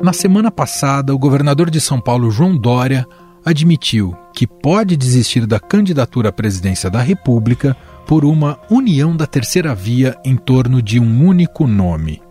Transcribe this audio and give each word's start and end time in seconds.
Na 0.00 0.14
semana 0.14 0.50
passada, 0.50 1.14
o 1.14 1.18
governador 1.18 1.68
de 1.68 1.78
São 1.78 2.00
Paulo, 2.00 2.30
João 2.30 2.56
Dória, 2.56 3.06
admitiu 3.44 4.16
que 4.34 4.46
pode 4.46 4.96
desistir 4.96 5.44
da 5.44 5.60
candidatura 5.60 6.30
à 6.30 6.32
presidência 6.32 6.88
da 6.88 7.02
República 7.02 7.76
por 8.06 8.24
uma 8.24 8.58
união 8.70 9.14
da 9.14 9.26
terceira 9.26 9.74
via 9.74 10.16
em 10.24 10.36
torno 10.36 10.80
de 10.80 10.98
um 10.98 11.26
único 11.26 11.66
nome. 11.66 12.22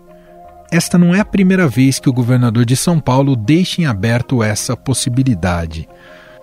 Esta 0.72 0.98
não 0.98 1.14
é 1.14 1.20
a 1.20 1.26
primeira 1.26 1.68
vez 1.68 2.00
que 2.00 2.10
o 2.10 2.14
governador 2.14 2.66
de 2.66 2.76
São 2.76 3.00
Paulo 3.00 3.36
deixa 3.36 3.84
em 3.84 3.86
aberto 3.86 4.42
essa 4.42 4.76
possibilidade. 4.76 5.88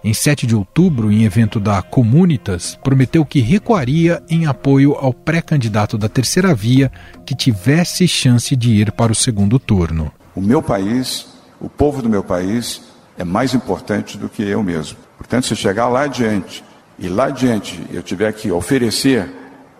Em 0.05 0.15
7 0.15 0.47
de 0.47 0.55
outubro, 0.55 1.11
em 1.11 1.25
evento 1.25 1.59
da 1.59 1.83
Comunitas, 1.83 2.79
prometeu 2.85 3.27
que 3.27 3.41
recuaria 3.41 4.23
em 4.31 4.47
apoio 4.47 4.93
ao 4.93 5.13
pré-candidato 5.13 5.99
da 5.99 6.09
terceira 6.09 6.55
via 6.55 6.89
que 7.25 7.35
tivesse 7.35 8.07
chance 8.07 8.55
de 8.55 8.71
ir 8.71 8.93
para 8.93 9.11
o 9.11 9.15
segundo 9.15 9.59
turno. 9.59 10.13
O 10.37 10.41
meu 10.43 10.63
país, 10.63 11.27
o 11.59 11.67
povo 11.67 12.03
do 12.03 12.11
meu 12.11 12.23
país, 12.23 12.83
é 13.17 13.25
mais 13.25 13.55
importante 13.55 14.19
do 14.19 14.29
que 14.29 14.43
eu 14.43 14.63
mesmo. 14.63 14.99
Portanto, 15.17 15.47
se 15.47 15.57
chegar 15.57 15.89
lá 15.89 16.03
adiante 16.03 16.63
e 16.99 17.09
lá 17.09 17.27
adiante 17.27 17.83
eu 17.91 18.03
tiver 18.03 18.33
que 18.35 18.53
oferecer 18.53 19.27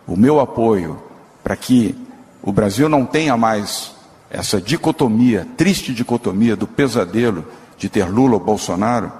o 0.07 0.17
meu 0.17 0.39
apoio 0.39 0.99
para 1.43 1.55
que 1.55 1.95
o 2.41 2.51
Brasil 2.51 2.89
não 2.89 3.05
tenha 3.05 3.37
mais 3.37 3.91
essa 4.31 4.59
dicotomia, 4.59 5.47
triste 5.55 5.93
dicotomia 5.93 6.55
do 6.55 6.65
pesadelo 6.65 7.45
de 7.77 7.87
ter 7.87 8.09
Lula 8.09 8.33
ou 8.33 8.39
Bolsonaro, 8.39 9.11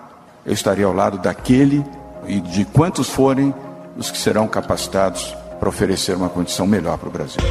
eu 0.43 0.53
estaria 0.53 0.87
ao 0.87 0.93
lado 0.93 1.19
daquele 1.19 1.85
e 2.25 2.39
de 2.41 2.65
quantos 2.65 3.09
forem 3.09 3.53
os 3.95 4.09
que 4.09 4.17
serão 4.17 4.47
capacitados 4.47 5.35
para 5.59 5.69
oferecer 5.69 6.15
uma 6.15 6.29
condição 6.29 6.65
melhor 6.65 6.97
para 6.97 7.09
o 7.09 7.11
Brasil. 7.11 7.41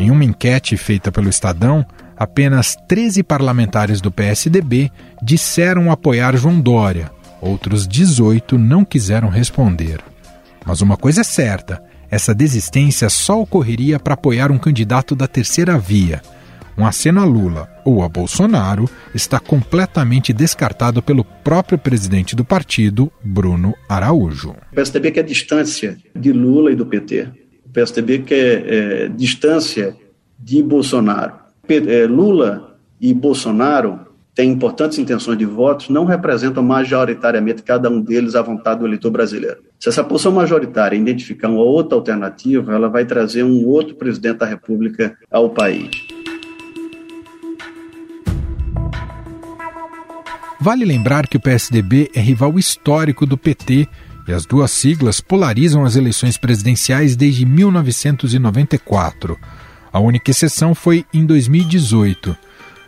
Em 0.00 0.10
uma 0.10 0.24
enquete 0.24 0.78
feita 0.78 1.12
pelo 1.12 1.28
Estadão, 1.28 1.84
apenas 2.16 2.74
13 2.88 3.22
parlamentares 3.22 4.00
do 4.00 4.10
PSDB 4.10 4.90
disseram 5.22 5.92
apoiar 5.92 6.34
João 6.38 6.58
Dória, 6.58 7.10
outros 7.38 7.86
18 7.86 8.56
não 8.56 8.82
quiseram 8.82 9.28
responder. 9.28 10.00
Mas 10.64 10.80
uma 10.80 10.96
coisa 10.96 11.20
é 11.20 11.24
certa: 11.24 11.82
essa 12.10 12.34
desistência 12.34 13.10
só 13.10 13.42
ocorreria 13.42 14.00
para 14.00 14.14
apoiar 14.14 14.50
um 14.50 14.56
candidato 14.56 15.14
da 15.14 15.28
terceira 15.28 15.78
via. 15.78 16.22
Um 16.78 16.86
aceno 16.86 17.20
a 17.20 17.24
Lula 17.24 17.68
ou 17.84 18.02
a 18.02 18.08
Bolsonaro 18.08 18.88
está 19.14 19.38
completamente 19.38 20.32
descartado 20.32 21.02
pelo 21.02 21.24
próprio 21.24 21.76
presidente 21.76 22.34
do 22.34 22.42
partido, 22.42 23.12
Bruno 23.22 23.74
Araújo. 23.86 24.54
O 24.72 24.74
PSDB 24.76 25.10
quer 25.10 25.24
distância 25.24 25.98
de 26.16 26.32
Lula 26.32 26.72
e 26.72 26.74
do 26.74 26.86
PT. 26.86 27.49
O 27.70 27.72
PSDB 27.72 28.18
quer 28.18 28.66
é, 28.66 29.08
distância 29.08 29.96
de 30.36 30.60
Bolsonaro. 30.60 31.34
É, 31.68 32.04
Lula 32.04 32.76
e 33.00 33.14
Bolsonaro 33.14 34.00
têm 34.34 34.50
importantes 34.50 34.98
intenções 34.98 35.38
de 35.38 35.44
votos, 35.44 35.88
não 35.88 36.04
representam 36.04 36.64
majoritariamente 36.64 37.62
cada 37.62 37.88
um 37.88 38.00
deles 38.00 38.34
à 38.34 38.42
vontade 38.42 38.80
do 38.80 38.86
eleitor 38.88 39.12
brasileiro. 39.12 39.58
Se 39.78 39.88
essa 39.88 40.02
posição 40.02 40.32
majoritária 40.32 40.96
identificar 40.96 41.48
uma 41.48 41.62
outra 41.62 41.96
alternativa, 41.96 42.74
ela 42.74 42.88
vai 42.88 43.04
trazer 43.04 43.44
um 43.44 43.64
outro 43.64 43.94
presidente 43.94 44.38
da 44.38 44.46
República 44.46 45.16
ao 45.30 45.50
país. 45.50 45.90
Vale 50.60 50.84
lembrar 50.84 51.28
que 51.28 51.36
o 51.36 51.40
PSDB 51.40 52.10
é 52.16 52.20
rival 52.20 52.58
histórico 52.58 53.24
do 53.24 53.38
PT 53.38 53.88
e 54.30 54.32
as 54.32 54.46
duas 54.46 54.70
siglas 54.70 55.20
polarizam 55.20 55.84
as 55.84 55.96
eleições 55.96 56.38
presidenciais 56.38 57.16
desde 57.16 57.44
1994. 57.44 59.36
A 59.92 59.98
única 59.98 60.30
exceção 60.30 60.72
foi 60.74 61.04
em 61.12 61.26
2018. 61.26 62.36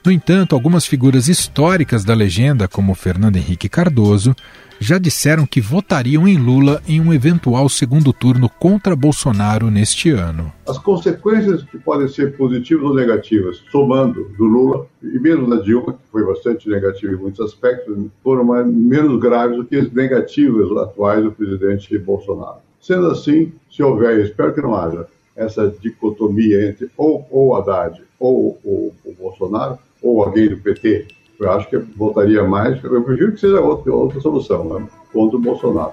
No 0.04 0.10
entanto, 0.10 0.56
algumas 0.56 0.84
figuras 0.84 1.28
históricas 1.28 2.04
da 2.04 2.12
legenda, 2.12 2.66
como 2.66 2.92
Fernando 2.92 3.36
Henrique 3.36 3.68
Cardoso, 3.68 4.34
já 4.80 4.98
disseram 4.98 5.46
que 5.46 5.60
votariam 5.60 6.26
em 6.26 6.36
Lula 6.36 6.82
em 6.88 7.00
um 7.00 7.14
eventual 7.14 7.68
segundo 7.68 8.12
turno 8.12 8.48
contra 8.48 8.96
Bolsonaro 8.96 9.70
neste 9.70 10.10
ano. 10.10 10.52
As 10.66 10.76
consequências 10.76 11.62
que 11.62 11.78
podem 11.78 12.08
ser 12.08 12.36
positivas 12.36 12.82
ou 12.82 12.96
negativas, 12.96 13.62
somando 13.70 14.28
do 14.36 14.44
Lula 14.44 14.86
e 15.00 15.20
mesmo 15.20 15.48
da 15.48 15.62
Dilma, 15.62 15.92
que 15.92 16.10
foi 16.10 16.26
bastante 16.26 16.68
negativa 16.68 17.12
em 17.12 17.16
muitos 17.16 17.38
aspectos, 17.38 17.96
foram 18.24 18.42
mais, 18.42 18.66
menos 18.66 19.20
graves 19.20 19.56
do 19.56 19.64
que 19.64 19.76
as 19.76 19.92
negativas 19.92 20.76
atuais 20.78 21.22
do 21.22 21.30
presidente 21.30 21.96
Bolsonaro. 21.96 22.58
Sendo 22.80 23.06
assim, 23.06 23.52
se 23.70 23.84
houver, 23.84 24.18
espero 24.18 24.52
que 24.52 24.60
não 24.60 24.74
haja, 24.74 25.06
essa 25.36 25.72
dicotomia 25.80 26.68
entre 26.68 26.90
ou, 26.96 27.24
ou 27.30 27.54
Haddad 27.54 28.02
ou 28.18 28.58
o, 28.64 28.92
o 29.04 29.14
Bolsonaro, 29.14 29.78
ou 30.02 30.22
alguém 30.22 30.48
do 30.48 30.56
PT, 30.56 31.06
eu 31.38 31.52
acho 31.52 31.68
que 31.68 31.76
votaria 31.76 32.42
mais. 32.44 32.82
Eu 32.82 33.02
prefiro 33.02 33.32
que 33.32 33.40
seja 33.40 33.60
outra, 33.60 33.92
outra 33.92 34.20
solução, 34.20 34.64
né? 34.64 34.86
contra 35.12 35.36
o 35.36 35.40
Bolsonaro. 35.40 35.92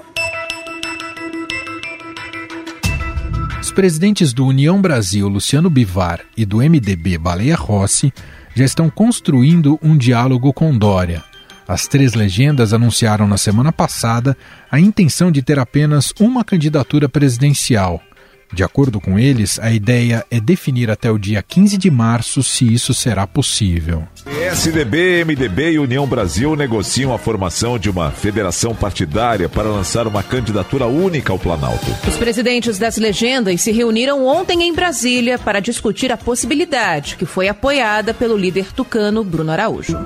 Os 3.61 3.71
presidentes 3.71 4.33
do 4.33 4.45
União 4.45 4.81
Brasil, 4.81 5.27
Luciano 5.27 5.69
Bivar, 5.69 6.21
e 6.35 6.45
do 6.45 6.57
MDB, 6.57 7.17
Baleia 7.17 7.55
Rossi, 7.55 8.11
já 8.55 8.65
estão 8.65 8.89
construindo 8.89 9.79
um 9.81 9.95
diálogo 9.95 10.51
com 10.51 10.75
Dória. 10.75 11.23
As 11.67 11.87
três 11.87 12.15
legendas 12.15 12.73
anunciaram 12.73 13.27
na 13.27 13.37
semana 13.37 13.71
passada 13.71 14.35
a 14.71 14.79
intenção 14.79 15.31
de 15.31 15.43
ter 15.43 15.59
apenas 15.59 16.11
uma 16.19 16.43
candidatura 16.43 17.07
presidencial, 17.07 18.01
de 18.53 18.63
acordo 18.63 18.99
com 18.99 19.17
eles, 19.19 19.59
a 19.59 19.71
ideia 19.71 20.25
é 20.29 20.39
definir 20.39 20.89
até 20.89 21.11
o 21.11 21.17
dia 21.17 21.41
15 21.41 21.77
de 21.77 21.91
março 21.91 22.41
se 22.41 22.71
isso 22.71 22.93
será 22.93 23.27
possível. 23.27 24.03
PSDB, 24.25 25.23
MDB 25.25 25.71
e 25.71 25.79
União 25.79 26.05
Brasil 26.07 26.55
negociam 26.55 27.13
a 27.13 27.17
formação 27.17 27.77
de 27.77 27.89
uma 27.89 28.11
federação 28.11 28.73
partidária 28.73 29.47
para 29.47 29.69
lançar 29.69 30.07
uma 30.07 30.23
candidatura 30.23 30.87
única 30.87 31.31
ao 31.31 31.39
Planalto. 31.39 31.85
Os 32.07 32.15
presidentes 32.17 32.77
das 32.77 32.97
legendas 32.97 33.61
se 33.61 33.71
reuniram 33.71 34.25
ontem 34.25 34.63
em 34.63 34.73
Brasília 34.73 35.37
para 35.37 35.59
discutir 35.59 36.11
a 36.11 36.17
possibilidade, 36.17 37.15
que 37.15 37.25
foi 37.25 37.47
apoiada 37.47 38.13
pelo 38.13 38.37
líder 38.37 38.73
tucano 38.73 39.23
Bruno 39.23 39.51
Araújo. 39.51 39.97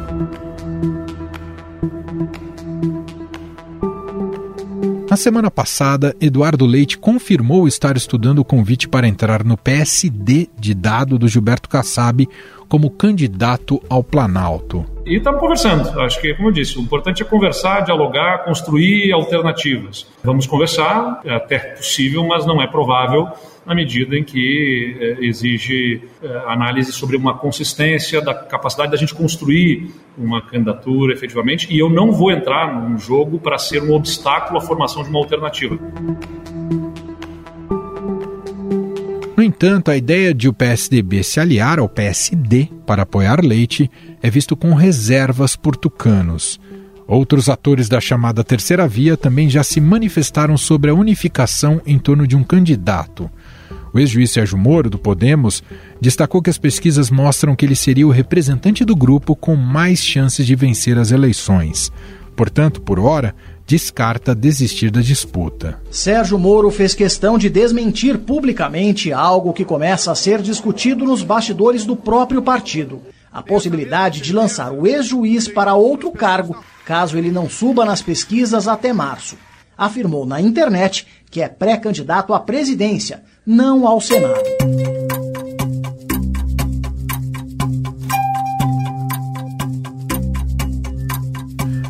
Na 5.13 5.17
semana 5.17 5.51
passada, 5.51 6.15
Eduardo 6.19 6.65
Leite 6.65 6.97
confirmou 6.97 7.67
estar 7.67 7.95
estudando 7.95 8.39
o 8.39 8.43
convite 8.43 8.87
para 8.87 9.07
entrar 9.07 9.43
no 9.43 9.55
PSD 9.55 10.49
de 10.57 10.73
dado 10.73 11.19
do 11.19 11.27
Gilberto 11.27 11.69
Kassab 11.69 12.27
como 12.73 12.89
candidato 12.89 13.79
ao 13.87 14.03
Planalto. 14.03 14.83
E 15.05 15.17
estamos 15.17 15.39
conversando. 15.39 16.01
Acho 16.01 16.19
que, 16.19 16.33
como 16.33 16.47
eu 16.47 16.51
disse, 16.51 16.75
o 16.79 16.81
importante 16.81 17.21
é 17.21 17.25
conversar, 17.25 17.81
dialogar, 17.81 18.45
construir 18.45 19.11
alternativas. 19.13 20.07
Vamos 20.23 20.47
conversar, 20.47 21.21
é 21.23 21.35
até 21.35 21.59
possível, 21.59 22.25
mas 22.25 22.47
não 22.47 22.59
é 22.59 22.65
provável 22.65 23.29
na 23.63 23.75
medida 23.75 24.17
em 24.17 24.23
que 24.23 24.97
é, 24.99 25.23
exige 25.23 26.01
é, 26.23 26.27
análise 26.47 26.91
sobre 26.91 27.15
uma 27.15 27.37
consistência 27.37 28.19
da 28.19 28.33
capacidade 28.33 28.89
da 28.89 28.97
gente 28.97 29.13
construir 29.13 29.93
uma 30.17 30.41
candidatura 30.41 31.13
efetivamente. 31.13 31.71
E 31.71 31.77
eu 31.77 31.91
não 31.91 32.11
vou 32.11 32.31
entrar 32.31 32.73
num 32.73 32.97
jogo 32.97 33.37
para 33.37 33.59
ser 33.59 33.83
um 33.83 33.93
obstáculo 33.93 34.57
à 34.57 34.61
formação 34.61 35.03
de 35.03 35.09
uma 35.11 35.19
alternativa. 35.19 35.77
No 39.35 39.41
entanto, 39.41 39.89
a 39.89 39.97
ideia 39.97 40.31
de 40.31 40.47
o 40.47 40.53
PSDB 40.53 41.23
se 41.23 41.39
aliar 41.39 41.79
ao 41.79 41.89
PSD 41.89 42.69
para 42.85 43.01
apoiar 43.01 43.43
Leite 43.43 43.89
é 44.21 44.29
visto 44.29 44.55
com 44.55 44.75
reservas 44.75 45.55
por 45.55 45.75
tucanos. 45.75 46.59
Outros 47.07 47.49
atores 47.49 47.89
da 47.89 47.99
chamada 47.99 48.43
Terceira 48.43 48.87
Via 48.87 49.17
também 49.17 49.49
já 49.49 49.63
se 49.63 49.81
manifestaram 49.81 50.55
sobre 50.55 50.91
a 50.91 50.93
unificação 50.93 51.81
em 51.85 51.97
torno 51.97 52.27
de 52.27 52.35
um 52.35 52.43
candidato. 52.43 53.29
O 53.91 53.99
ex-juiz 53.99 54.31
Sérgio 54.31 54.57
Moro, 54.57 54.89
do 54.89 54.99
Podemos, 54.99 55.63
destacou 55.99 56.41
que 56.41 56.49
as 56.49 56.57
pesquisas 56.59 57.09
mostram 57.09 57.55
que 57.55 57.65
ele 57.65 57.75
seria 57.75 58.07
o 58.07 58.11
representante 58.11 58.85
do 58.85 58.95
grupo 58.95 59.35
com 59.35 59.55
mais 59.55 59.99
chances 59.99 60.45
de 60.45 60.55
vencer 60.55 60.97
as 60.97 61.11
eleições. 61.11 61.91
Portanto, 62.35 62.81
por 62.81 62.99
hora, 62.99 63.35
descarta 63.65 64.35
desistir 64.35 64.91
da 64.91 65.01
disputa. 65.01 65.79
Sérgio 65.89 66.37
Moro 66.37 66.69
fez 66.69 66.93
questão 66.93 67.37
de 67.37 67.49
desmentir 67.49 68.17
publicamente 68.17 69.11
algo 69.11 69.53
que 69.53 69.65
começa 69.65 70.11
a 70.11 70.15
ser 70.15 70.41
discutido 70.41 71.05
nos 71.05 71.23
bastidores 71.23 71.85
do 71.85 71.95
próprio 71.95 72.41
partido: 72.41 73.01
a 73.31 73.41
possibilidade 73.41 74.21
de 74.21 74.33
lançar 74.33 74.71
o 74.71 74.85
ex-juiz 74.85 75.47
para 75.47 75.75
outro 75.75 76.11
cargo, 76.11 76.63
caso 76.85 77.17
ele 77.17 77.31
não 77.31 77.49
suba 77.49 77.85
nas 77.85 78.01
pesquisas 78.01 78.67
até 78.67 78.91
março. 78.91 79.37
Afirmou 79.77 80.25
na 80.25 80.39
internet 80.39 81.07
que 81.31 81.41
é 81.41 81.47
pré-candidato 81.47 82.33
à 82.33 82.39
presidência, 82.39 83.23
não 83.45 83.87
ao 83.87 83.99
Senado. 83.99 84.43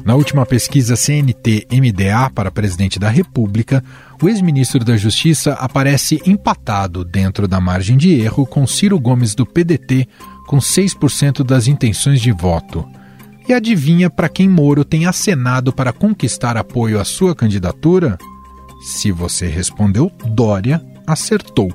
Na 0.06 0.16
última 0.16 0.46
pesquisa 0.46 0.98
CNT-MDA 0.98 2.30
para 2.36 2.52
presidente 2.52 3.00
da 3.00 3.10
República, 3.10 3.82
o 4.22 4.28
ex-ministro 4.28 4.84
da 4.84 4.98
Justiça 4.98 5.54
aparece 5.54 6.22
empatado 6.26 7.06
dentro 7.06 7.48
da 7.48 7.62
margem 7.62 7.96
de 7.96 8.20
erro 8.20 8.46
com 8.46 8.68
Ciro 8.68 9.00
Gomes 9.00 9.34
do 9.34 9.46
PDT, 9.46 10.06
com 10.46 10.58
6% 10.58 11.42
das 11.42 11.68
intenções 11.68 12.20
de 12.20 12.34
voto. 12.34 12.86
E 13.48 13.54
adivinha 13.54 14.10
para 14.10 14.28
quem 14.28 14.50
Moro 14.50 14.84
tem 14.84 15.06
acenado 15.06 15.72
para 15.72 15.94
conquistar 15.94 16.58
apoio 16.58 17.00
à 17.00 17.06
sua 17.06 17.34
candidatura? 17.34 18.18
Se 18.82 19.10
você 19.10 19.48
respondeu 19.48 20.12
Dória, 20.26 20.84
acertou. 21.08 21.72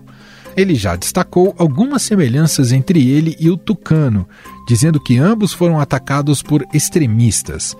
Ele 0.54 0.74
já 0.74 0.96
destacou 0.96 1.54
algumas 1.56 2.02
semelhanças 2.02 2.72
entre 2.72 3.08
ele 3.08 3.36
e 3.40 3.48
o 3.48 3.56
Tucano, 3.56 4.28
dizendo 4.66 5.00
que 5.00 5.16
ambos 5.16 5.54
foram 5.54 5.80
atacados 5.80 6.42
por 6.42 6.62
extremistas. 6.74 7.74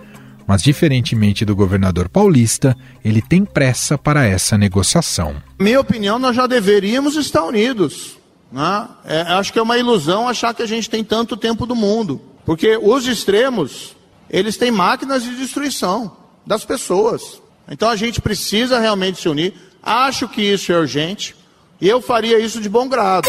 Mas, 0.48 0.62
diferentemente 0.62 1.44
do 1.44 1.54
governador 1.54 2.08
paulista, 2.08 2.74
ele 3.04 3.20
tem 3.20 3.44
pressa 3.44 3.98
para 3.98 4.24
essa 4.24 4.56
negociação. 4.56 5.36
Minha 5.60 5.78
opinião, 5.78 6.18
nós 6.18 6.34
já 6.34 6.46
deveríamos 6.46 7.16
estar 7.16 7.44
unidos. 7.44 8.16
Né? 8.50 8.88
É, 9.04 9.20
acho 9.34 9.52
que 9.52 9.58
é 9.58 9.62
uma 9.62 9.76
ilusão 9.76 10.26
achar 10.26 10.54
que 10.54 10.62
a 10.62 10.66
gente 10.66 10.88
tem 10.88 11.04
tanto 11.04 11.36
tempo 11.36 11.66
do 11.66 11.76
mundo. 11.76 12.18
Porque 12.46 12.78
os 12.80 13.06
extremos, 13.06 13.94
eles 14.30 14.56
têm 14.56 14.70
máquinas 14.70 15.22
de 15.22 15.36
destruição 15.36 16.16
das 16.46 16.64
pessoas. 16.64 17.42
Então 17.70 17.90
a 17.90 17.96
gente 17.96 18.22
precisa 18.22 18.78
realmente 18.78 19.20
se 19.20 19.28
unir. 19.28 19.52
Acho 19.82 20.26
que 20.26 20.40
isso 20.40 20.72
é 20.72 20.78
urgente. 20.78 21.36
E 21.78 21.86
eu 21.86 22.00
faria 22.00 22.38
isso 22.38 22.58
de 22.58 22.70
bom 22.70 22.88
grado. 22.88 23.28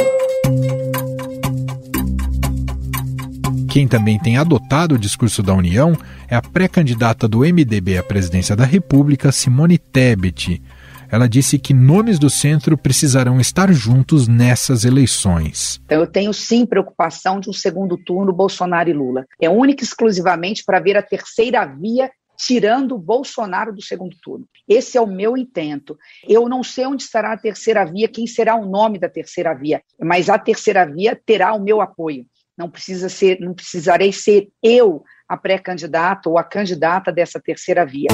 Quem 3.79 3.87
também 3.87 4.19
tem 4.19 4.35
adotado 4.35 4.95
o 4.95 4.99
discurso 4.99 5.41
da 5.41 5.53
União 5.53 5.93
é 6.27 6.35
a 6.35 6.41
pré-candidata 6.41 7.29
do 7.29 7.45
MDB 7.45 7.97
à 7.97 8.03
presidência 8.03 8.53
da 8.53 8.65
República, 8.65 9.31
Simone 9.31 9.77
Tebet. 9.77 10.61
Ela 11.09 11.29
disse 11.29 11.57
que 11.57 11.73
nomes 11.73 12.19
do 12.19 12.29
centro 12.29 12.77
precisarão 12.77 13.39
estar 13.39 13.71
juntos 13.71 14.27
nessas 14.27 14.83
eleições. 14.83 15.79
Então, 15.85 16.01
eu 16.01 16.07
tenho 16.07 16.33
sim 16.33 16.65
preocupação 16.65 17.39
de 17.39 17.49
um 17.49 17.53
segundo 17.53 17.95
turno 17.95 18.33
Bolsonaro 18.33 18.89
e 18.89 18.93
Lula. 18.93 19.25
É 19.41 19.49
única 19.49 19.81
e 19.81 19.87
exclusivamente 19.87 20.61
para 20.65 20.81
ver 20.81 20.97
a 20.97 21.01
terceira 21.01 21.65
via 21.65 22.11
tirando 22.37 22.95
o 22.95 22.99
Bolsonaro 22.99 23.73
do 23.73 23.81
segundo 23.81 24.17
turno. 24.21 24.45
Esse 24.67 24.97
é 24.97 25.01
o 25.01 25.07
meu 25.07 25.37
intento. 25.37 25.97
Eu 26.27 26.49
não 26.49 26.63
sei 26.63 26.85
onde 26.85 27.03
estará 27.03 27.31
a 27.31 27.37
terceira 27.37 27.85
via, 27.85 28.09
quem 28.09 28.27
será 28.27 28.57
o 28.57 28.69
nome 28.69 28.99
da 28.99 29.07
terceira 29.07 29.53
via, 29.53 29.81
mas 29.97 30.29
a 30.29 30.37
terceira 30.37 30.85
via 30.85 31.17
terá 31.25 31.53
o 31.53 31.61
meu 31.61 31.79
apoio. 31.79 32.25
Não 32.59 32.69
precisa 32.69 33.07
ser, 33.07 33.39
não 33.39 33.53
precisarei 33.53 34.11
ser 34.11 34.49
eu 34.61 35.01
a 35.29 35.37
pré-candidata 35.37 36.27
ou 36.27 36.37
a 36.37 36.43
candidata 36.43 37.09
dessa 37.09 37.39
terceira 37.39 37.85
via. 37.85 38.09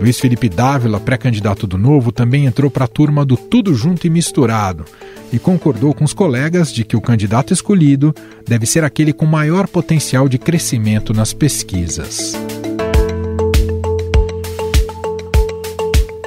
Luiz 0.00 0.18
Felipe 0.18 0.48
Dávila, 0.48 0.98
pré-candidato 0.98 1.68
do 1.68 1.78
Novo, 1.78 2.10
também 2.10 2.46
entrou 2.46 2.68
para 2.68 2.84
a 2.84 2.88
turma 2.88 3.24
do 3.24 3.36
Tudo 3.36 3.74
Junto 3.74 4.08
e 4.08 4.10
Misturado 4.10 4.84
e 5.32 5.38
concordou 5.38 5.94
com 5.94 6.02
os 6.02 6.12
colegas 6.12 6.72
de 6.72 6.84
que 6.84 6.96
o 6.96 7.00
candidato 7.00 7.52
escolhido 7.52 8.12
deve 8.44 8.66
ser 8.66 8.82
aquele 8.82 9.12
com 9.12 9.24
maior 9.24 9.68
potencial 9.68 10.28
de 10.28 10.36
crescimento 10.36 11.14
nas 11.14 11.32
pesquisas. 11.32 12.32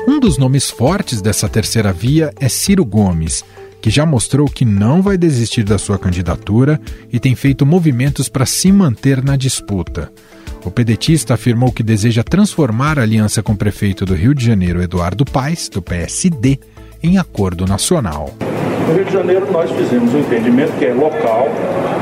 Um 0.08 0.18
dos 0.18 0.38
nomes 0.38 0.70
fortes 0.70 1.22
dessa 1.22 1.50
terceira 1.50 1.92
via 1.92 2.34
é 2.40 2.48
Ciro 2.48 2.86
Gomes, 2.86 3.44
que 3.82 3.90
já 3.90 4.06
mostrou 4.06 4.48
que 4.48 4.66
não 4.66 5.02
vai 5.02 5.18
desistir 5.18 5.64
da 5.64 5.78
sua 5.78 5.98
candidatura 5.98 6.80
e 7.12 7.20
tem 7.20 7.36
feito 7.36 7.66
movimentos 7.66 8.30
para 8.30 8.46
se 8.46 8.72
manter 8.72 9.24
na 9.24 9.36
disputa. 9.36 10.12
O 10.66 10.72
pedetista 10.72 11.36
afirmou 11.36 11.72
que 11.72 11.82
deseja 11.82 12.24
transformar 12.24 13.00
a 13.00 13.04
aliança 13.04 13.42
com 13.42 13.54
o 13.54 13.58
prefeito 13.58 14.06
do 14.06 14.14
Rio 14.14 14.34
de 14.36 14.46
Janeiro, 14.46 14.82
Eduardo 14.82 15.24
Paes, 15.24 15.70
do 15.70 15.82
PSD, 15.82 16.60
em 17.02 17.18
acordo 17.18 17.66
nacional. 17.66 18.34
No 18.88 18.96
Rio 18.96 19.06
de 19.06 19.14
Janeiro, 19.14 19.50
nós 19.52 19.72
fizemos 19.72 20.14
um 20.14 20.20
entendimento 20.20 20.74
que 20.78 20.86
é 20.86 20.94
local, 20.94 21.48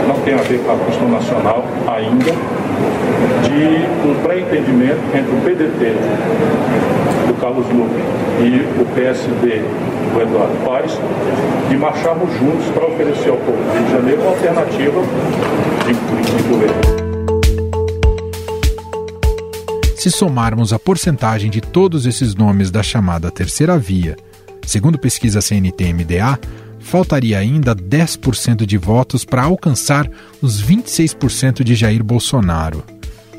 não 0.07 0.19
tem 0.21 0.33
a 0.33 0.41
ver 0.41 0.59
com 0.59 0.71
a 0.71 0.85
questão 0.85 1.09
nacional 1.09 1.63
ainda, 1.87 2.31
de 3.43 4.07
um 4.07 4.21
pré-entendimento 4.23 5.01
entre 5.13 5.31
o 5.31 5.41
PDT 5.41 5.95
do 7.27 7.33
Carlos 7.41 7.65
Lupe 7.67 8.01
e 8.41 8.81
o 8.81 8.85
PSD 8.93 9.61
do 10.13 10.21
Eduardo 10.21 10.55
Paes, 10.65 10.91
de 11.69 11.77
marcharmos 11.77 12.33
juntos 12.39 12.65
para 12.73 12.87
oferecer 12.87 13.29
ao 13.29 13.37
povo 13.37 13.57
do 13.57 13.73
Rio 13.73 13.85
de 13.85 13.91
Janeiro 13.91 14.21
uma 14.21 14.31
alternativa 14.31 15.01
de, 15.85 15.93
de, 15.93 16.37
de 16.37 16.43
governo. 16.49 16.97
Se 19.95 20.11
somarmos 20.11 20.71
a 20.71 20.79
porcentagem 20.79 21.49
de 21.49 21.59
todos 21.59 22.05
esses 22.05 22.35
nomes 22.35 22.71
da 22.71 22.83
chamada 22.83 23.29
terceira 23.31 23.77
via, 23.77 24.15
segundo 24.65 24.97
pesquisa 24.97 25.41
CNT-MDA, 25.41 26.39
faltaria 26.79 27.37
ainda 27.39 27.75
10% 27.75 28.65
de 28.65 28.77
votos 28.77 29.25
para 29.25 29.43
alcançar 29.43 30.09
os 30.41 30.63
26% 30.63 31.63
de 31.63 31.75
Jair 31.75 32.03
Bolsonaro. 32.03 32.83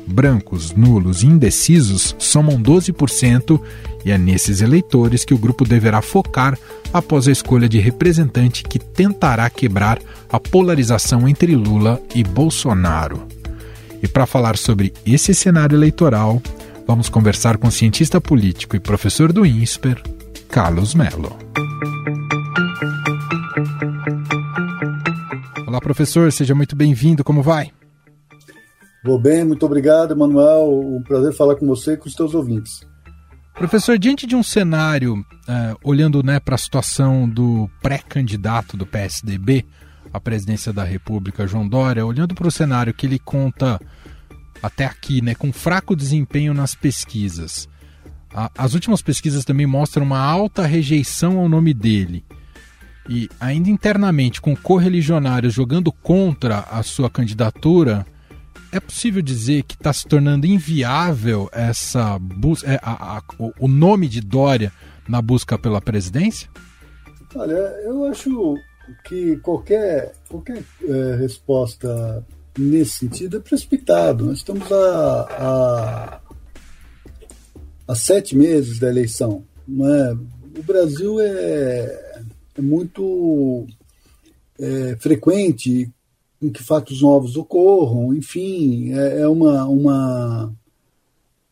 Brancos, 0.09 0.71
nulos 0.71 1.21
e 1.21 1.27
indecisos 1.27 2.15
somam 2.17 2.61
12%, 2.61 3.61
e 4.03 4.11
é 4.11 4.17
nesses 4.17 4.59
eleitores 4.59 5.23
que 5.23 5.33
o 5.33 5.37
grupo 5.37 5.63
deverá 5.63 6.01
focar 6.01 6.57
após 6.91 7.27
a 7.27 7.31
escolha 7.31 7.69
de 7.69 7.79
representante 7.79 8.63
que 8.63 8.79
tentará 8.79 9.49
quebrar 9.49 9.99
a 10.29 10.39
polarização 10.39 11.27
entre 11.27 11.55
Lula 11.55 12.01
e 12.15 12.23
Bolsonaro. 12.23 13.27
E 14.01 14.07
para 14.07 14.25
falar 14.25 14.57
sobre 14.57 14.93
esse 15.05 15.33
cenário 15.35 15.77
eleitoral, 15.77 16.41
vamos 16.87 17.07
conversar 17.07 17.57
com 17.57 17.67
o 17.67 17.71
cientista 17.71 18.19
político 18.19 18.75
e 18.75 18.79
professor 18.79 19.31
do 19.31 19.45
INSPER, 19.45 20.01
Carlos 20.49 20.95
Mello. 20.95 21.37
Olá, 25.67 25.79
professor, 25.79 26.31
seja 26.31 26.55
muito 26.55 26.75
bem-vindo. 26.75 27.23
Como 27.23 27.43
vai? 27.43 27.71
Vou 29.03 29.19
bem, 29.19 29.45
muito 29.45 29.65
obrigado, 29.65 30.13
Emanuel. 30.13 30.79
Um 30.79 31.01
prazer 31.01 31.33
falar 31.33 31.55
com 31.55 31.65
você 31.65 31.93
e 31.93 31.97
com 31.97 32.07
os 32.07 32.15
teus 32.15 32.33
ouvintes. 32.33 32.81
Professor, 33.55 33.97
diante 33.97 34.25
de 34.25 34.35
um 34.35 34.43
cenário, 34.43 35.15
uh, 35.15 35.77
olhando 35.83 36.23
né, 36.23 36.39
para 36.39 36.55
a 36.55 36.57
situação 36.57 37.27
do 37.27 37.69
pré-candidato 37.81 38.77
do 38.77 38.85
PSDB 38.85 39.65
à 40.13 40.19
presidência 40.19 40.71
da 40.71 40.83
República, 40.83 41.47
João 41.47 41.67
Dória, 41.67 42.05
olhando 42.05 42.33
para 42.33 42.47
o 42.47 42.51
cenário 42.51 42.93
que 42.93 43.05
ele 43.05 43.19
conta 43.19 43.79
até 44.61 44.85
aqui, 44.85 45.21
né, 45.21 45.35
com 45.35 45.51
fraco 45.51 45.95
desempenho 45.95 46.53
nas 46.53 46.75
pesquisas. 46.75 47.67
A, 48.33 48.51
as 48.57 48.73
últimas 48.73 49.01
pesquisas 49.01 49.43
também 49.43 49.65
mostram 49.65 50.05
uma 50.05 50.19
alta 50.19 50.65
rejeição 50.65 51.37
ao 51.37 51.49
nome 51.49 51.73
dele. 51.73 52.23
E 53.09 53.29
ainda 53.39 53.69
internamente, 53.69 54.39
com 54.39 54.55
correligionários 54.55 55.53
jogando 55.53 55.91
contra 55.91 56.59
a 56.59 56.83
sua 56.83 57.09
candidatura, 57.09 58.05
é 58.71 58.79
possível 58.79 59.21
dizer 59.21 59.63
que 59.63 59.75
está 59.75 59.91
se 59.91 60.07
tornando 60.07 60.45
inviável 60.45 61.49
essa 61.51 62.17
busca, 62.19 62.71
é, 62.71 62.79
o 63.59 63.67
nome 63.67 64.07
de 64.07 64.21
Dória 64.21 64.71
na 65.07 65.21
busca 65.21 65.57
pela 65.57 65.81
presidência? 65.81 66.49
Olha, 67.35 67.53
eu 67.53 68.05
acho 68.05 68.55
que 69.05 69.37
qualquer, 69.37 70.13
qualquer 70.27 70.63
é, 70.83 71.15
resposta 71.15 72.25
nesse 72.57 72.99
sentido 72.99 73.37
é 73.37 73.39
precipitado. 73.39 74.25
Nós 74.25 74.39
estamos 74.39 74.71
a, 74.71 75.21
a, 75.21 76.21
a 77.87 77.95
sete 77.95 78.35
meses 78.35 78.79
da 78.79 78.89
eleição. 78.89 79.43
É? 79.67 80.13
O 80.59 80.63
Brasil 80.63 81.19
é 81.19 82.09
é 82.59 82.61
muito 82.61 83.65
é, 84.59 84.97
frequente 84.99 85.89
em 86.41 86.49
que 86.49 86.63
fatos 86.63 87.01
novos 87.01 87.35
ocorram, 87.35 88.13
enfim, 88.13 88.93
é, 88.93 89.21
é 89.21 89.27
uma, 89.27 89.65
uma, 89.65 90.55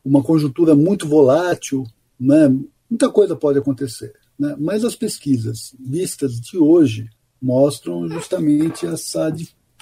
uma 0.04 0.22
conjuntura 0.22 0.74
muito 0.74 1.06
volátil, 1.06 1.84
né? 2.18 2.48
muita 2.88 3.10
coisa 3.10 3.36
pode 3.36 3.58
acontecer. 3.58 4.14
Né? 4.38 4.56
Mas 4.58 4.84
as 4.84 4.94
pesquisas 4.94 5.74
vistas 5.78 6.40
de 6.40 6.56
hoje 6.56 7.10
mostram 7.40 8.08
justamente 8.08 8.86
essa, 8.86 9.32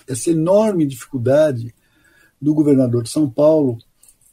essa 0.07 0.31
enorme 0.31 0.87
dificuldade 0.87 1.75
do 2.41 2.53
governador 2.53 3.03
de 3.03 3.09
São 3.09 3.31
Paulo 3.31 3.79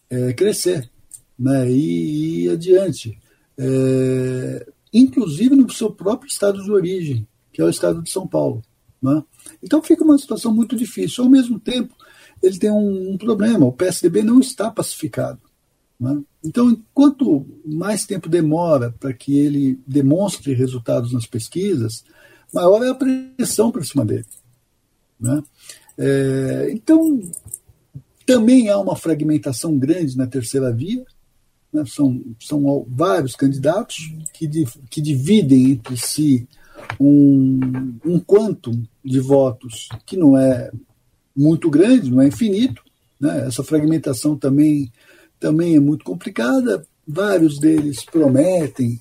é, 0.10 0.34
crescer 0.34 0.90
né? 1.38 1.70
e, 1.70 2.46
e 2.46 2.50
adiante. 2.50 3.18
É, 3.58 4.68
inclusive 4.92 5.56
no 5.56 5.72
seu 5.72 5.92
próprio 5.92 6.28
estado 6.28 6.64
de 6.64 6.72
origem, 6.72 7.28
que 7.52 7.62
é 7.62 7.66
o 7.66 7.70
estado 7.70 8.02
de 8.02 8.10
São 8.10 8.28
Paulo. 8.28 8.64
Né? 9.04 9.22
Então 9.62 9.84
fica 9.84 10.02
uma 10.02 10.18
situação 10.18 10.56
muito 10.56 10.78
difícil. 10.78 11.26
Ao 11.26 11.30
mesmo 11.30 11.60
tempo, 11.60 11.94
ele 12.42 12.58
tem 12.58 12.72
um, 12.72 13.12
um 13.12 13.18
problema: 13.18 13.66
o 13.66 13.74
PSDB 13.74 14.24
não 14.24 14.40
está 14.40 14.72
pacificado. 14.72 15.42
Né? 16.00 16.22
Então, 16.42 16.72
enquanto 16.72 17.46
mais 17.66 18.06
tempo 18.06 18.30
demora 18.30 18.96
para 18.98 19.14
que 19.14 19.38
ele 19.38 19.78
demonstre 19.86 20.54
resultados 20.54 21.12
nas 21.12 21.26
pesquisas, 21.26 22.06
maior 22.54 22.82
é 22.82 22.90
a 22.90 22.96
pressão 22.96 23.72
por 23.72 23.86
cima 23.86 24.06
dele. 24.06 24.26
Né? 25.20 25.44
É, 25.98 26.70
então, 26.72 27.22
Também 28.26 28.70
há 28.70 28.78
uma 28.80 28.96
fragmentação 28.96 29.78
grande 29.78 30.18
na 30.18 30.26
terceira 30.26 30.72
via, 30.72 31.06
né? 31.74 31.84
são, 31.86 32.24
são 32.40 32.86
vários 32.88 33.36
candidatos 33.36 33.98
que, 34.34 34.50
que 34.90 35.02
dividem 35.02 35.72
entre 35.72 35.98
si 35.98 36.48
um, 37.00 37.96
um 38.06 38.20
quantum 38.20 38.84
de 39.04 39.20
votos 39.20 39.90
que 40.06 40.18
não 40.18 40.38
é 40.38 40.72
muito 41.36 41.70
grande, 41.70 42.12
não 42.12 42.22
é 42.22 42.28
infinito. 42.28 42.84
Né? 43.20 43.48
Essa 43.48 43.64
fragmentação 43.64 44.38
também, 44.38 44.92
também 45.40 45.76
é 45.76 45.80
muito 45.80 46.06
complicada. 46.06 46.86
Vários 47.06 47.60
deles 47.60 48.04
prometem, 48.06 49.00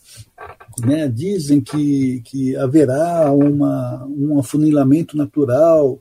né? 0.81 1.09
dizem 1.09 1.61
que, 1.61 2.21
que 2.25 2.57
haverá 2.57 3.31
uma, 3.33 4.07
um 4.07 4.39
afunilamento 4.39 5.17
natural, 5.17 6.01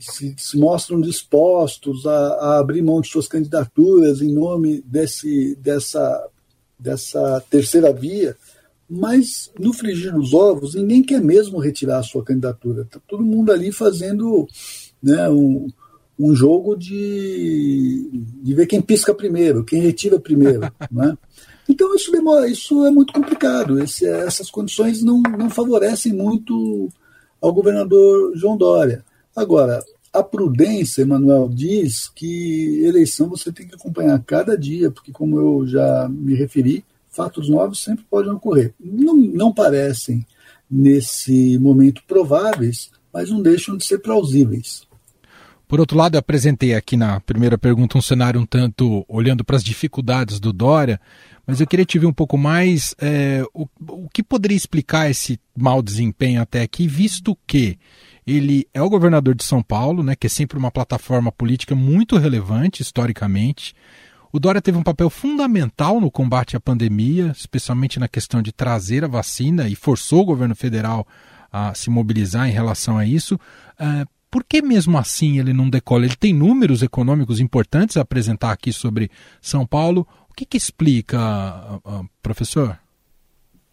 se, 0.00 0.34
se 0.38 0.56
mostram 0.56 1.00
dispostos 1.00 2.06
a, 2.06 2.10
a, 2.10 2.58
abrir 2.58 2.82
mão 2.82 3.00
de 3.00 3.08
suas 3.08 3.28
candidaturas 3.28 4.20
em 4.20 4.32
nome 4.32 4.82
desse, 4.86 5.56
dessa, 5.56 6.28
dessa 6.78 7.42
terceira 7.50 7.92
via, 7.92 8.36
mas 8.94 9.50
no 9.58 9.72
frigir 9.72 10.12
dos 10.12 10.34
ovos, 10.34 10.74
ninguém 10.74 11.02
quer 11.02 11.22
mesmo 11.22 11.58
retirar 11.58 11.98
a 11.98 12.02
sua 12.02 12.22
candidatura. 12.22 12.82
Está 12.82 13.00
todo 13.08 13.24
mundo 13.24 13.50
ali 13.50 13.72
fazendo 13.72 14.46
né, 15.02 15.30
um, 15.30 15.66
um 16.18 16.34
jogo 16.34 16.76
de, 16.76 18.10
de 18.42 18.54
ver 18.54 18.66
quem 18.66 18.82
pisca 18.82 19.14
primeiro, 19.14 19.64
quem 19.64 19.80
retira 19.80 20.20
primeiro. 20.20 20.60
né? 20.92 21.16
Então 21.66 21.94
isso, 21.94 22.12
demora, 22.12 22.46
isso 22.46 22.84
é 22.84 22.90
muito 22.90 23.14
complicado. 23.14 23.82
Esse, 23.82 24.06
essas 24.06 24.50
condições 24.50 25.02
não, 25.02 25.22
não 25.22 25.48
favorecem 25.48 26.12
muito 26.12 26.90
ao 27.40 27.50
governador 27.50 28.36
João 28.36 28.58
Dória. 28.58 29.02
Agora, 29.34 29.82
a 30.12 30.22
prudência, 30.22 31.00
Emanuel, 31.00 31.48
diz 31.48 32.10
que 32.10 32.84
eleição 32.84 33.30
você 33.30 33.50
tem 33.50 33.66
que 33.66 33.74
acompanhar 33.74 34.22
cada 34.22 34.54
dia, 34.58 34.90
porque, 34.90 35.10
como 35.12 35.38
eu 35.38 35.66
já 35.66 36.06
me 36.10 36.34
referi, 36.34 36.84
fatos 37.12 37.48
novos 37.48 37.82
sempre 37.82 38.04
podem 38.10 38.32
ocorrer. 38.32 38.74
Não, 38.80 39.14
não 39.14 39.52
parecem, 39.52 40.26
nesse 40.70 41.58
momento, 41.58 42.02
prováveis, 42.06 42.90
mas 43.12 43.30
não 43.30 43.42
deixam 43.42 43.76
de 43.76 43.84
ser 43.84 43.98
plausíveis. 43.98 44.86
Por 45.68 45.80
outro 45.80 45.96
lado, 45.96 46.16
eu 46.16 46.18
apresentei 46.18 46.74
aqui 46.74 46.98
na 46.98 47.18
primeira 47.20 47.56
pergunta 47.56 47.96
um 47.96 48.02
cenário 48.02 48.38
um 48.38 48.44
tanto 48.44 49.06
olhando 49.08 49.42
para 49.42 49.56
as 49.56 49.64
dificuldades 49.64 50.38
do 50.38 50.52
Dória, 50.52 51.00
mas 51.46 51.60
eu 51.60 51.66
queria 51.66 51.86
te 51.86 51.98
ver 51.98 52.06
um 52.06 52.12
pouco 52.12 52.36
mais 52.36 52.94
é, 53.00 53.42
o, 53.54 53.66
o 53.88 54.08
que 54.12 54.22
poderia 54.22 54.56
explicar 54.56 55.10
esse 55.10 55.40
mau 55.56 55.82
desempenho 55.82 56.42
até 56.42 56.60
aqui, 56.60 56.86
visto 56.86 57.36
que 57.46 57.78
ele 58.26 58.68
é 58.72 58.82
o 58.82 58.90
governador 58.90 59.34
de 59.34 59.44
São 59.44 59.62
Paulo, 59.62 60.02
né, 60.02 60.14
que 60.14 60.26
é 60.26 60.30
sempre 60.30 60.58
uma 60.58 60.70
plataforma 60.70 61.32
política 61.32 61.74
muito 61.74 62.18
relevante 62.18 62.82
historicamente. 62.82 63.74
O 64.32 64.40
Dória 64.40 64.62
teve 64.62 64.78
um 64.78 64.82
papel 64.82 65.10
fundamental 65.10 66.00
no 66.00 66.10
combate 66.10 66.56
à 66.56 66.60
pandemia, 66.60 67.32
especialmente 67.36 68.00
na 68.00 68.08
questão 68.08 68.40
de 68.40 68.50
trazer 68.50 69.04
a 69.04 69.08
vacina 69.08 69.68
e 69.68 69.74
forçou 69.74 70.22
o 70.22 70.24
governo 70.24 70.56
federal 70.56 71.06
a 71.52 71.74
se 71.74 71.90
mobilizar 71.90 72.48
em 72.48 72.52
relação 72.52 72.96
a 72.96 73.04
isso. 73.04 73.34
Uh, 73.74 74.08
por 74.30 74.42
que 74.42 74.62
mesmo 74.62 74.96
assim 74.96 75.38
ele 75.38 75.52
não 75.52 75.68
decola? 75.68 76.06
Ele 76.06 76.16
tem 76.16 76.32
números 76.32 76.82
econômicos 76.82 77.40
importantes 77.40 77.98
a 77.98 78.00
apresentar 78.00 78.52
aqui 78.52 78.72
sobre 78.72 79.10
São 79.38 79.66
Paulo. 79.66 80.08
O 80.30 80.32
que, 80.32 80.46
que 80.46 80.56
explica, 80.56 81.18
uh, 81.84 82.08
professor? 82.22 82.78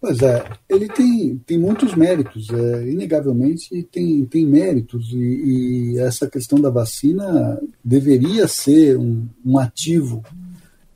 Pois 0.01 0.21
é, 0.21 0.45
ele 0.69 0.89
tem, 0.89 1.37
tem 1.45 1.57
muitos 1.57 1.93
méritos, 1.93 2.49
é, 2.49 2.89
inegavelmente 2.89 3.83
tem, 3.91 4.25
tem 4.25 4.45
méritos, 4.45 5.11
e, 5.11 5.17
e 5.95 5.99
essa 5.99 6.25
questão 6.29 6.59
da 6.59 6.69
vacina 6.69 7.59
deveria 7.83 8.47
ser 8.47 8.97
um, 8.97 9.27
um 9.45 9.59
ativo 9.59 10.23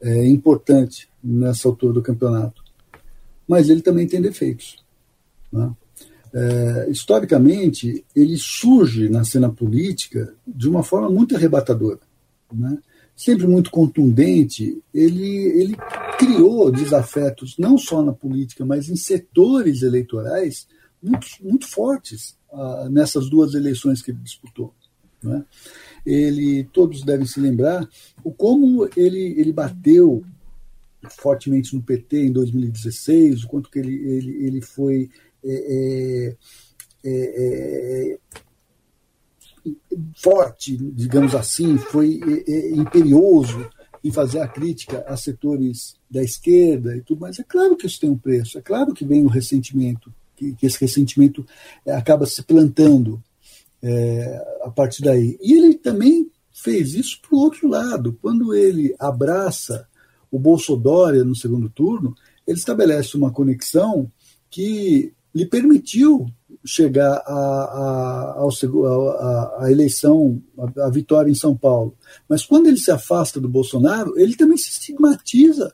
é, 0.03 0.27
importante 0.27 1.09
nessa 1.23 1.67
altura 1.67 1.93
do 1.93 2.01
campeonato. 2.01 2.63
Mas 3.47 3.69
ele 3.69 3.81
também 3.81 4.07
tem 4.07 4.21
defeitos. 4.21 4.83
Né? 5.51 5.71
É, 6.33 6.87
historicamente, 6.89 8.05
ele 8.15 8.37
surge 8.37 9.09
na 9.09 9.23
cena 9.23 9.49
política 9.49 10.33
de 10.45 10.69
uma 10.69 10.83
forma 10.83 11.09
muito 11.09 11.35
arrebatadora. 11.35 11.99
Né? 12.51 12.77
sempre 13.15 13.47
muito 13.47 13.69
contundente, 13.69 14.81
ele, 14.93 15.45
ele 15.59 15.77
criou 16.17 16.71
desafetos, 16.71 17.55
não 17.57 17.77
só 17.77 18.01
na 18.01 18.11
política, 18.11 18.65
mas 18.65 18.89
em 18.89 18.95
setores 18.95 19.81
eleitorais 19.81 20.67
muito, 21.01 21.27
muito 21.41 21.67
fortes 21.67 22.35
uh, 22.51 22.89
nessas 22.89 23.29
duas 23.29 23.53
eleições 23.53 24.01
que 24.01 24.11
ele 24.11 24.19
disputou. 24.19 24.73
Né? 25.23 25.43
Ele, 26.05 26.63
todos 26.65 27.03
devem 27.03 27.25
se 27.25 27.39
lembrar 27.39 27.87
o 28.23 28.31
como 28.31 28.89
ele, 28.95 29.39
ele 29.39 29.53
bateu 29.53 30.23
fortemente 31.09 31.75
no 31.75 31.81
PT 31.81 32.27
em 32.27 32.31
2016, 32.31 33.43
o 33.43 33.47
quanto 33.47 33.69
que 33.69 33.79
ele, 33.79 33.95
ele, 33.95 34.45
ele 34.45 34.61
foi 34.61 35.09
é, 35.43 36.35
é, 37.03 37.05
é, 37.05 38.17
forte, 40.15 40.77
digamos 40.77 41.35
assim, 41.35 41.77
foi 41.77 42.19
é, 42.47 42.51
é, 42.51 42.71
imperioso 42.71 43.69
em 44.03 44.11
fazer 44.11 44.39
a 44.39 44.47
crítica 44.47 45.03
a 45.07 45.15
setores 45.15 45.95
da 46.09 46.21
esquerda 46.21 46.95
e 46.95 47.01
tudo 47.01 47.21
mais. 47.21 47.39
É 47.39 47.43
claro 47.43 47.75
que 47.75 47.85
isso 47.85 47.99
tem 47.99 48.09
um 48.09 48.17
preço, 48.17 48.57
é 48.57 48.61
claro 48.61 48.93
que 48.93 49.05
vem 49.05 49.23
o 49.23 49.29
ressentimento, 49.29 50.13
que, 50.35 50.53
que 50.53 50.65
esse 50.65 50.79
ressentimento 50.79 51.45
é, 51.85 51.93
acaba 51.93 52.25
se 52.25 52.41
plantando 52.43 53.21
é, 53.83 54.57
a 54.63 54.71
partir 54.71 55.03
daí. 55.03 55.37
E 55.41 55.53
ele 55.53 55.75
também 55.75 56.31
fez 56.53 56.93
isso 56.93 57.19
para 57.21 57.35
o 57.35 57.41
outro 57.41 57.67
lado. 57.67 58.17
Quando 58.21 58.55
ele 58.55 58.95
abraça 58.97 59.85
o 60.31 60.39
Bolsonaro 60.39 61.25
no 61.25 61.35
segundo 61.35 61.69
turno, 61.69 62.15
ele 62.47 62.57
estabelece 62.57 63.17
uma 63.17 63.31
conexão 63.31 64.09
que 64.49 65.13
lhe 65.35 65.45
permitiu 65.45 66.27
chegar 66.65 67.21
a, 67.25 67.33
a, 67.33 68.35
ao, 68.37 68.49
a, 69.17 69.65
a 69.65 69.71
eleição, 69.71 70.41
a, 70.57 70.85
a, 70.85 70.89
vitória 70.89 71.29
em 71.29 71.35
São 71.35 71.57
Paulo. 71.57 71.95
Mas 72.29 72.45
quando 72.45 72.67
ele 72.67 72.77
se 72.77 72.91
afasta 72.91 73.41
do 73.41 73.49
Bolsonaro, 73.49 74.17
ele 74.17 74.35
também 74.35 74.57
se 74.57 74.69
estigmatiza 74.69 75.73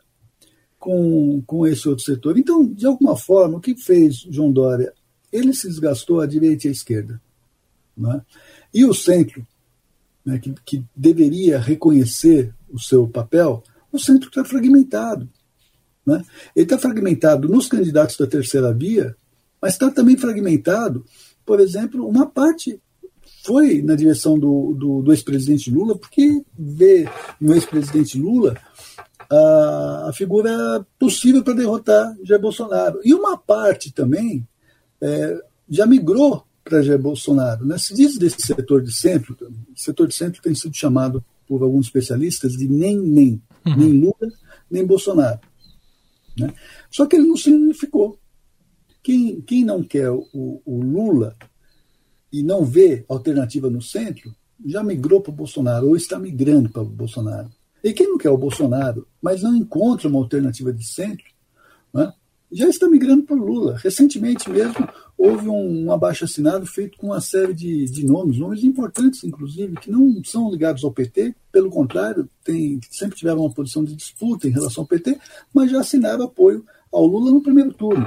com, 0.79 1.43
com 1.45 1.67
esse 1.67 1.87
outro 1.87 2.03
setor. 2.03 2.37
Então, 2.37 2.65
de 2.65 2.87
alguma 2.87 3.15
forma, 3.15 3.57
o 3.57 3.61
que 3.61 3.75
fez 3.75 4.25
João 4.29 4.51
Dória? 4.51 4.93
Ele 5.31 5.53
se 5.53 5.67
desgastou 5.67 6.21
à 6.21 6.25
direita 6.25 6.65
e 6.65 6.69
à 6.69 6.71
esquerda. 6.71 7.21
Né? 7.99 8.21
E 8.73 8.85
o 8.85 8.93
centro, 8.93 9.45
né, 10.25 10.39
que, 10.39 10.53
que 10.65 10.85
deveria 10.95 11.59
reconhecer 11.59 12.53
o 12.69 12.79
seu 12.79 13.07
papel, 13.07 13.61
o 13.91 13.99
centro 13.99 14.29
está 14.29 14.45
fragmentado. 14.45 15.29
Né? 16.05 16.23
Ele 16.55 16.65
está 16.65 16.77
fragmentado 16.77 17.49
nos 17.49 17.67
candidatos 17.67 18.15
da 18.17 18.25
terceira 18.25 18.73
via, 18.73 19.15
mas 19.61 19.73
está 19.73 19.91
também 19.91 20.17
fragmentado. 20.17 21.03
Por 21.45 21.59
exemplo, 21.59 22.07
uma 22.07 22.25
parte 22.25 22.81
foi 23.43 23.81
na 23.81 23.95
direção 23.95 24.37
do, 24.37 24.73
do, 24.73 25.01
do 25.01 25.11
ex-presidente 25.11 25.71
Lula, 25.71 25.97
porque 25.97 26.43
vê 26.57 27.09
no 27.39 27.53
ex-presidente 27.53 28.19
Lula 28.19 28.55
a, 29.29 30.07
a, 30.09 30.13
figura 30.13 30.85
possível 30.97 31.43
para 31.43 31.53
derrotar 31.53 32.15
Jair 32.23 32.41
Bolsonaro. 32.41 32.99
E 33.03 33.13
uma 33.13 33.37
parte 33.37 33.91
também 33.91 34.47
é, 35.01 35.39
já 35.69 35.85
migrou 35.85 36.45
para 36.69 36.83
Jair 36.83 36.99
Bolsonaro. 36.99 37.65
Né? 37.65 37.77
Se 37.77 37.93
diz 37.93 38.17
desse 38.17 38.41
setor 38.41 38.83
de 38.83 38.95
centro, 38.95 39.35
o 39.41 39.79
setor 39.79 40.07
de 40.07 40.15
centro 40.15 40.41
tem 40.41 40.53
sido 40.53 40.75
chamado 40.75 41.25
por 41.47 41.63
alguns 41.63 41.87
especialistas 41.87 42.53
de 42.53 42.67
nem 42.67 42.97
nem, 42.97 43.41
uhum. 43.65 43.75
nem 43.75 43.91
Lula, 43.93 44.33
nem 44.69 44.85
Bolsonaro. 44.85 45.39
Né? 46.37 46.53
Só 46.91 47.07
que 47.07 47.15
ele 47.15 47.27
não 47.27 47.35
se 47.35 47.51
unificou. 47.51 48.19
Quem, 49.01 49.41
quem 49.41 49.65
não 49.65 49.83
quer 49.83 50.11
o, 50.11 50.61
o 50.63 50.81
Lula 50.81 51.35
e 52.31 52.43
não 52.43 52.63
vê 52.63 53.03
alternativa 53.09 53.69
no 53.69 53.81
centro, 53.81 54.35
já 54.63 54.83
migrou 54.83 55.21
para 55.21 55.31
o 55.31 55.35
Bolsonaro 55.35 55.87
ou 55.87 55.95
está 55.95 56.19
migrando 56.19 56.69
para 56.69 56.83
o 56.83 56.85
Bolsonaro. 56.85 57.49
E 57.83 57.93
quem 57.93 58.07
não 58.07 58.17
quer 58.17 58.29
o 58.29 58.37
Bolsonaro, 58.37 59.07
mas 59.21 59.41
não 59.41 59.55
encontra 59.55 60.07
uma 60.07 60.19
alternativa 60.19 60.71
de 60.71 60.85
centro, 60.85 61.25
né, 61.93 62.13
já 62.51 62.67
está 62.67 62.87
migrando 62.87 63.23
para 63.23 63.35
o 63.35 63.45
Lula. 63.45 63.77
Recentemente 63.77 64.49
mesmo 64.49 64.87
houve 65.19 65.49
um, 65.49 65.85
um 65.85 65.91
abaixo 65.91 66.23
assinado 66.23 66.65
feito 66.65 66.97
com 66.97 67.07
uma 67.07 67.19
série 67.19 67.53
de, 67.53 67.83
de, 67.87 68.05
nomes, 68.05 68.37
nomes 68.37 68.63
importantes, 68.63 69.21
inclusive, 69.25 69.75
que 69.75 69.91
não 69.91 70.23
são 70.23 70.49
ligados 70.49 70.81
ao 70.85 70.93
PT, 70.93 71.35
pelo 71.51 71.69
contrário, 71.69 72.29
tem, 72.41 72.79
sempre 72.89 73.17
tiveram 73.17 73.41
uma 73.41 73.53
posição 73.53 73.83
de 73.83 73.93
disputa 73.97 74.47
em 74.47 74.51
relação 74.51 74.83
ao 74.83 74.87
PT, 74.87 75.19
mas 75.53 75.69
já 75.69 75.81
assinaram 75.81 76.23
apoio 76.23 76.65
ao 76.89 77.05
Lula 77.05 77.31
no 77.31 77.43
primeiro 77.43 77.73
turno. 77.73 78.05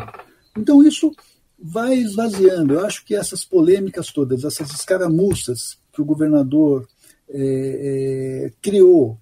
Então 0.57 0.83
isso 0.83 1.15
vai 1.63 1.97
esvaziando. 1.97 2.73
Eu 2.73 2.87
acho 2.87 3.05
que 3.05 3.15
essas 3.15 3.45
polêmicas 3.45 4.11
todas, 4.11 4.43
essas 4.43 4.71
escaramuças 4.71 5.79
que 5.93 6.01
o 6.01 6.07
governador 6.07 6.89
é, 7.29 8.47
é, 8.47 8.53
criou, 8.63 9.19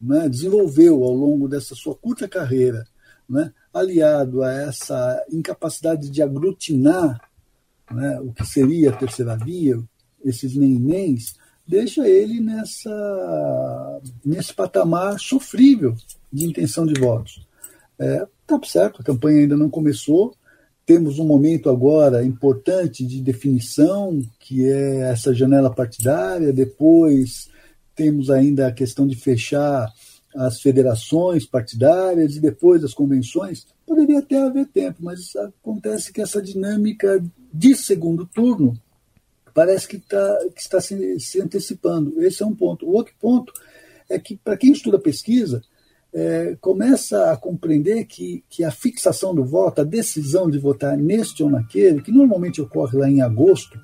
né, 0.00 0.26
desenvolveu 0.26 1.04
ao 1.04 1.12
longo 1.12 1.46
dessa 1.46 1.74
sua 1.74 1.94
curta 1.94 2.26
carreira, 2.26 2.86
né, 3.28 3.52
aliado 3.78 4.42
a 4.42 4.52
essa 4.52 5.24
incapacidade 5.30 6.08
de 6.08 6.22
aglutinar 6.22 7.20
né, 7.90 8.20
o 8.20 8.32
que 8.32 8.44
seria 8.44 8.90
a 8.90 8.96
terceira 8.96 9.36
via, 9.36 9.78
esses 10.24 10.56
nem-nens, 10.56 11.36
deixa 11.66 12.08
ele 12.08 12.40
nessa, 12.40 14.00
nesse 14.24 14.54
patamar 14.54 15.18
sofrível 15.20 15.94
de 16.32 16.46
intenção 16.46 16.86
de 16.86 16.98
votos. 16.98 17.46
É, 17.98 18.26
tá 18.46 18.58
certo, 18.64 19.00
a 19.00 19.04
campanha 19.04 19.40
ainda 19.40 19.56
não 19.56 19.70
começou, 19.70 20.34
temos 20.84 21.18
um 21.18 21.26
momento 21.26 21.68
agora 21.68 22.24
importante 22.24 23.04
de 23.04 23.20
definição, 23.20 24.22
que 24.38 24.64
é 24.64 25.10
essa 25.10 25.34
janela 25.34 25.72
partidária, 25.72 26.52
depois 26.52 27.48
temos 27.94 28.30
ainda 28.30 28.68
a 28.68 28.72
questão 28.72 29.06
de 29.06 29.16
fechar 29.16 29.92
as 30.36 30.60
federações 30.60 31.46
partidárias 31.46 32.36
e 32.36 32.40
depois 32.40 32.84
as 32.84 32.94
convenções. 32.94 33.66
Poderia 33.86 34.18
até 34.18 34.42
haver 34.42 34.66
tempo, 34.66 34.98
mas 35.00 35.34
acontece 35.36 36.12
que 36.12 36.20
essa 36.20 36.42
dinâmica 36.42 37.24
de 37.52 37.74
segundo 37.74 38.26
turno 38.26 38.78
parece 39.54 39.88
que, 39.88 39.98
tá, 39.98 40.38
que 40.54 40.60
está 40.60 40.80
se, 40.80 41.18
se, 41.18 41.40
antecipando. 41.40 42.22
Esse 42.22 42.42
é 42.42 42.46
um 42.46 42.54
ponto. 42.54 42.86
O 42.86 42.92
outro 42.92 43.14
ponto 43.18 43.52
é 44.08 44.18
que, 44.18 44.36
para 44.36 44.56
quem 44.56 44.72
estuda 44.72 44.98
pesquisa, 44.98 45.62
é, 46.12 46.56
começa 46.60 47.32
a 47.32 47.36
compreender 47.36 48.04
que, 48.04 48.44
que 48.50 48.62
a 48.62 48.70
fixação 48.70 49.34
do 49.34 49.44
voto, 49.44 49.80
a 49.80 49.84
decisão 49.84 50.50
de 50.50 50.58
votar 50.58 50.96
neste 50.96 51.42
ou 51.42 51.50
naquele, 51.50 52.02
que 52.02 52.12
normalmente 52.12 52.60
ocorre 52.60 52.98
lá 52.98 53.08
em 53.08 53.22
agosto, 53.22 53.78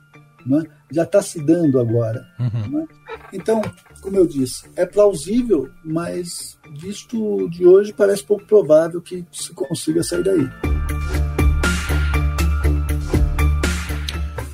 né, 0.47 0.65
já 0.91 1.05
está 1.05 1.23
se 1.23 1.41
dando 1.41 1.79
agora. 1.79 2.27
Uhum. 2.39 2.81
Né? 2.81 2.87
Então, 3.33 3.63
como 4.01 4.17
eu 4.17 4.27
disse, 4.27 4.65
é 4.77 4.85
plausível, 4.85 5.71
mas 5.85 6.59
visto 6.79 7.49
de 7.51 7.67
hoje 7.67 7.93
parece 7.93 8.23
pouco 8.23 8.45
provável 8.45 9.01
que 9.01 9.25
se 9.33 9.53
consiga 9.53 10.03
sair 10.03 10.23
daí. 10.23 10.49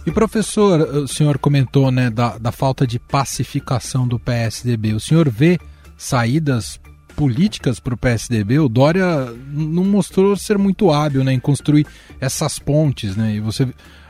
E 0.07 0.11
professor, 0.11 0.81
o 0.81 1.07
senhor 1.07 1.39
comentou 1.39 1.91
né, 1.91 2.09
da, 2.09 2.39
da 2.39 2.51
falta 2.51 2.87
de 2.87 2.99
pacificação 2.99 4.09
do 4.09 4.19
PSDB. 4.19 4.95
O 4.95 5.01
senhor 5.01 5.29
vê 5.29 5.61
saídas 5.99 6.81
políticas 7.19 7.81
para 7.81 7.95
o 7.95 7.99
PSDB? 7.99 8.61
O 8.61 8.69
Dória 8.69 9.05
não 9.53 9.83
mostrou 9.83 10.37
ser 10.37 10.57
muito 10.57 10.93
hábil 10.93 11.25
né, 11.25 11.33
em 11.33 11.41
construir 11.41 11.85
essas 12.21 12.61
pontes. 12.61 13.17
Né? 13.17 13.35
E 13.35 13.41
você, 13.41 13.67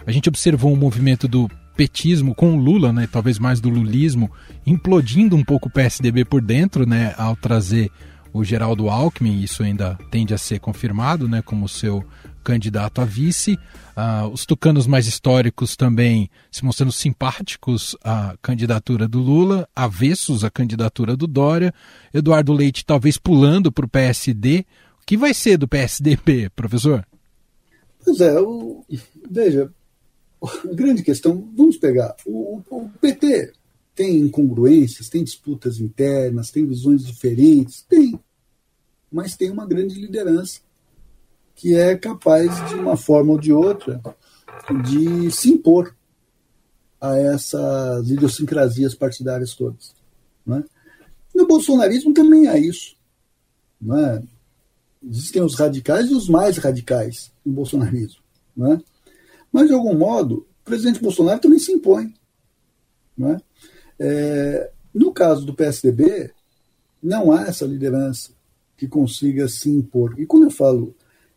a 0.07 0.13
gente 0.13 0.29
observou 0.29 0.71
um 0.71 0.77
movimento 0.77 1.27
do 1.27 1.49
petismo 1.75 2.35
com 2.35 2.55
o 2.55 2.61
Lula, 2.61 2.93
né, 2.93 3.09
talvez 3.11 3.39
mais 3.39 3.61
do 3.61 3.71
lulismo, 3.71 4.31
implodindo 4.67 5.35
um 5.37 5.45
pouco 5.45 5.69
o 5.69 5.73
PSDB 5.73 6.25
por 6.25 6.43
dentro, 6.43 6.85
né, 6.85 7.15
ao 7.17 7.35
trazer 7.35 7.91
o 8.33 8.45
Geraldo 8.45 8.89
Alckmin, 8.89 9.41
isso 9.41 9.63
ainda 9.63 9.99
tende 10.11 10.35
a 10.35 10.39
ser 10.39 10.61
confirmado, 10.61 11.29
né, 11.29 11.43
como 11.43 11.69
seu 11.69 12.05
candidato 12.45 13.01
a 13.01 13.05
vice. 13.05 13.59
Uh, 13.97 14.29
os 14.33 14.47
tucanos 14.47 14.87
mais 14.87 15.07
históricos 15.07 15.77
também 15.77 16.31
se 16.51 16.65
mostrando 16.65 16.93
simpáticos 16.93 17.97
à 18.03 18.37
candidatura 18.41 19.09
do 19.09 19.19
Lula, 19.19 19.69
avessos 19.75 20.45
à 20.45 20.51
candidatura 20.51 21.17
do 21.17 21.27
Dória. 21.27 21.75
Eduardo 22.15 22.53
Leite 22.53 22.87
talvez 22.87 23.19
pulando 23.19 23.71
para 23.73 23.85
o 23.85 23.89
PSD. 23.89 24.65
O 25.03 25.07
que 25.07 25.17
vai 25.17 25.35
ser 25.35 25.59
do 25.59 25.69
PSDB, 25.69 26.49
professor? 26.51 27.05
Pois 28.05 28.21
é, 28.21 28.41
o, 28.41 28.85
veja, 29.31 29.71
grande 30.73 31.03
questão, 31.03 31.49
vamos 31.57 31.77
pegar, 31.77 32.15
o, 32.25 32.63
o 32.71 32.89
PT 33.01 33.53
tem 33.99 34.21
incongruências, 34.21 35.09
tem 35.09 35.25
disputas 35.25 35.81
internas, 35.81 36.53
tem 36.53 36.65
visões 36.65 37.05
diferentes, 37.05 37.83
tem, 37.83 38.17
mas 39.11 39.37
tem 39.37 39.51
uma 39.51 39.67
grande 39.67 40.01
liderança 40.01 40.61
que 41.57 41.75
é 41.75 41.99
capaz, 41.99 42.49
de 42.69 42.77
uma 42.77 42.97
forma 42.97 43.33
ou 43.33 43.41
de 43.41 43.53
outra, 43.53 44.01
de 44.85 45.29
se 45.33 45.51
impor 45.51 45.93
a 47.01 47.19
essas 47.19 48.09
idiosincrasias 48.09 48.95
partidárias 48.95 49.57
todas. 49.57 49.93
Né? 50.47 50.63
No 51.35 51.49
bolsonarismo 51.49 52.15
também 52.15 52.47
há 52.47 52.57
isso. 52.57 52.95
Né? 53.83 54.23
Existem 55.05 55.43
os 55.43 55.57
radicais 55.57 56.09
e 56.09 56.15
os 56.15 56.29
mais 56.29 56.57
radicais 56.59 57.33
no 57.45 57.53
bolsonarismo. 57.53 58.23
Né? 58.57 58.81
Mas, 59.53 59.67
de 59.67 59.75
algum 59.75 59.99
modo, 59.99 60.47
o 60.61 60.65
presidente 60.65 61.03
Bolsonaro 61.03 61.41
também 61.41 61.59
se 61.59 61.73
impõe. 61.73 62.15
Né? 63.17 63.41
É, 63.99 64.71
no 64.95 65.13
caso 65.13 65.45
do 65.45 65.55
PSDB, 65.55 66.31
não 67.03 67.33
há 67.33 67.43
essa 67.43 67.65
liderança 67.65 68.31
que 68.77 68.87
consiga 68.87 69.49
se 69.49 69.69
impor. 69.69 70.19
E 70.19 70.27
quando 70.27 70.45
eu 70.45 70.51
falo 70.51 70.95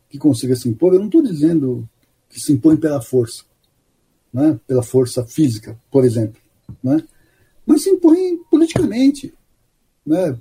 que 0.08 0.18
consiga 0.18 0.54
se 0.54 0.68
impor, 0.68 0.92
eu 0.92 0.98
não 0.98 1.06
estou 1.06 1.22
dizendo 1.22 1.88
que 2.28 2.40
se 2.40 2.52
impõe 2.52 2.76
pela 2.76 3.00
força, 3.00 3.44
né? 4.32 4.58
pela 4.66 4.82
força 4.82 5.24
física, 5.24 5.78
por 5.90 6.04
exemplo, 6.04 6.40
né? 6.82 7.02
mas 7.66 7.82
se 7.82 7.90
impõe 7.90 8.38
politicamente, 8.50 9.34
né? 10.04 10.36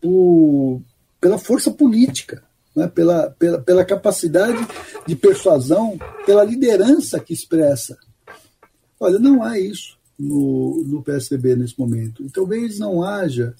Por, 0.00 0.82
pela 1.20 1.38
força 1.38 1.70
política, 1.70 2.42
né? 2.74 2.86
pela, 2.86 3.30
pela, 3.30 3.60
pela 3.60 3.84
capacidade 3.84 4.58
de 5.06 5.16
persuasão, 5.16 5.98
pela 6.24 6.44
liderança 6.44 7.18
que 7.18 7.32
expressa. 7.32 7.96
Olha, 9.00 9.18
não 9.18 9.42
há 9.42 9.58
isso 9.58 9.95
no, 10.18 10.82
no 10.84 11.02
PSDB 11.02 11.56
nesse 11.56 11.78
momento. 11.78 12.24
E 12.24 12.30
talvez 12.30 12.78
não 12.78 13.02
haja 13.02 13.54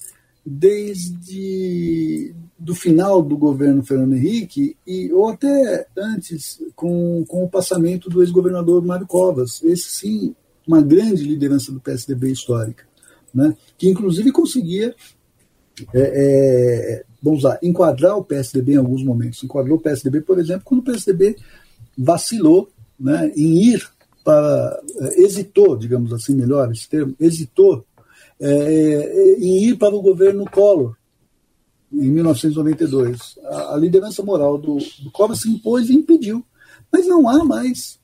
desde 0.45 2.35
do 2.59 2.75
final 2.75 3.21
do 3.21 3.37
governo 3.37 3.85
Fernando 3.85 4.15
Henrique 4.15 4.77
e 4.87 5.13
ou 5.13 5.29
até 5.29 5.87
antes 5.97 6.63
com, 6.75 7.25
com 7.27 7.45
o 7.45 7.51
passamento 7.51 8.09
do 8.09 8.23
ex-governador 8.23 8.85
Mário 8.85 9.07
Covas. 9.07 9.63
Esse 9.63 9.91
sim, 9.91 10.35
uma 10.67 10.81
grande 10.81 11.25
liderança 11.25 11.73
do 11.73 11.81
PSDB 11.81 12.31
histórica, 12.31 12.85
né? 13.35 13.55
que 13.77 13.89
inclusive 13.89 14.31
conseguia 14.33 14.95
é, 15.93 16.01
é, 16.01 17.05
vamos 17.23 17.43
lá, 17.43 17.59
enquadrar 17.63 18.17
o 18.17 18.25
PSDB 18.25 18.75
em 18.75 18.79
alguns 18.79 19.03
momentos. 19.03 19.43
Enquadrou 19.43 19.77
o 19.77 19.81
PSDB, 19.81 20.21
por 20.23 20.39
exemplo, 20.39 20.63
quando 20.65 20.81
o 20.81 20.85
PSDB 20.85 21.37
vacilou 21.99 22.71
né, 22.99 23.31
em 23.37 23.73
ir 23.73 23.87
para. 24.27 24.83
É, 24.99 25.23
hesitou, 25.23 25.77
digamos 25.77 26.13
assim, 26.13 26.35
melhor 26.35 26.71
esse 26.73 26.89
termo, 26.89 27.15
hesitou 27.21 27.87
é, 28.41 29.37
em 29.39 29.69
ir 29.69 29.77
para 29.77 29.95
o 29.95 30.03
governo 30.03 30.45
Collor, 30.51 30.97
em 31.93 32.11
1992. 32.11 33.39
A, 33.45 33.75
a 33.75 33.77
liderança 33.77 34.25
moral 34.25 34.59
do, 34.59 34.79
do 35.03 35.11
Covas 35.13 35.41
se 35.41 35.49
impôs 35.49 35.89
e 35.89 35.95
impediu. 35.95 36.45
Mas 36.93 37.07
não 37.07 37.29
há 37.29 37.45
mais 37.45 38.01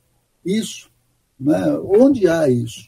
isso. 0.47 0.89
Né? 1.39 1.77
Onde 1.85 2.29
há 2.29 2.49
isso? 2.49 2.87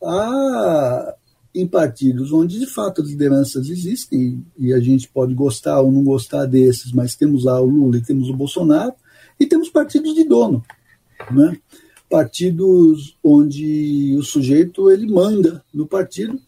Há 0.00 1.16
em 1.54 1.66
partidos 1.66 2.32
onde 2.32 2.60
de 2.60 2.66
fato 2.66 3.02
as 3.02 3.08
lideranças 3.08 3.68
existem, 3.68 4.44
e 4.56 4.72
a 4.72 4.78
gente 4.78 5.08
pode 5.08 5.34
gostar 5.34 5.80
ou 5.80 5.90
não 5.90 6.04
gostar 6.04 6.46
desses, 6.46 6.92
mas 6.92 7.16
temos 7.16 7.44
lá 7.44 7.60
o 7.60 7.64
Lula 7.64 7.96
e 7.96 8.02
temos 8.02 8.28
o 8.28 8.36
Bolsonaro, 8.36 8.94
e 9.40 9.46
temos 9.46 9.68
partidos 9.68 10.14
de 10.14 10.22
dono. 10.22 10.62
Né? 11.32 11.58
Partidos 12.08 13.16
onde 13.22 14.16
o 14.18 14.22
sujeito 14.22 14.90
ele 14.90 15.06
manda 15.06 15.64
no 15.72 15.86
partido, 15.86 16.40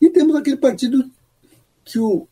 e 0.00 0.08
temos 0.08 0.36
aquele 0.36 0.56
partido 0.56 1.04
que 1.84 1.98
o, 1.98 2.26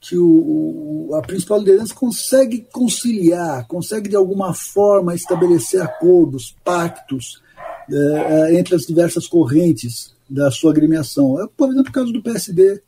que 0.00 0.16
o, 0.16 1.10
a 1.14 1.22
principal 1.22 1.58
liderança 1.58 1.94
consegue 1.94 2.66
conciliar, 2.72 3.66
consegue 3.66 4.08
de 4.08 4.16
alguma 4.16 4.54
forma 4.54 5.14
estabelecer 5.14 5.80
acordos, 5.80 6.54
pactos 6.62 7.42
é, 7.90 8.58
entre 8.58 8.74
as 8.74 8.82
diversas 8.82 9.26
correntes 9.26 10.14
da 10.28 10.50
sua 10.50 10.70
agremiação. 10.70 11.42
É, 11.42 11.48
por 11.56 11.70
exemplo, 11.70 11.90
o 11.90 11.92
caso 11.92 12.12
do 12.12 12.22
PSD, 12.22 12.80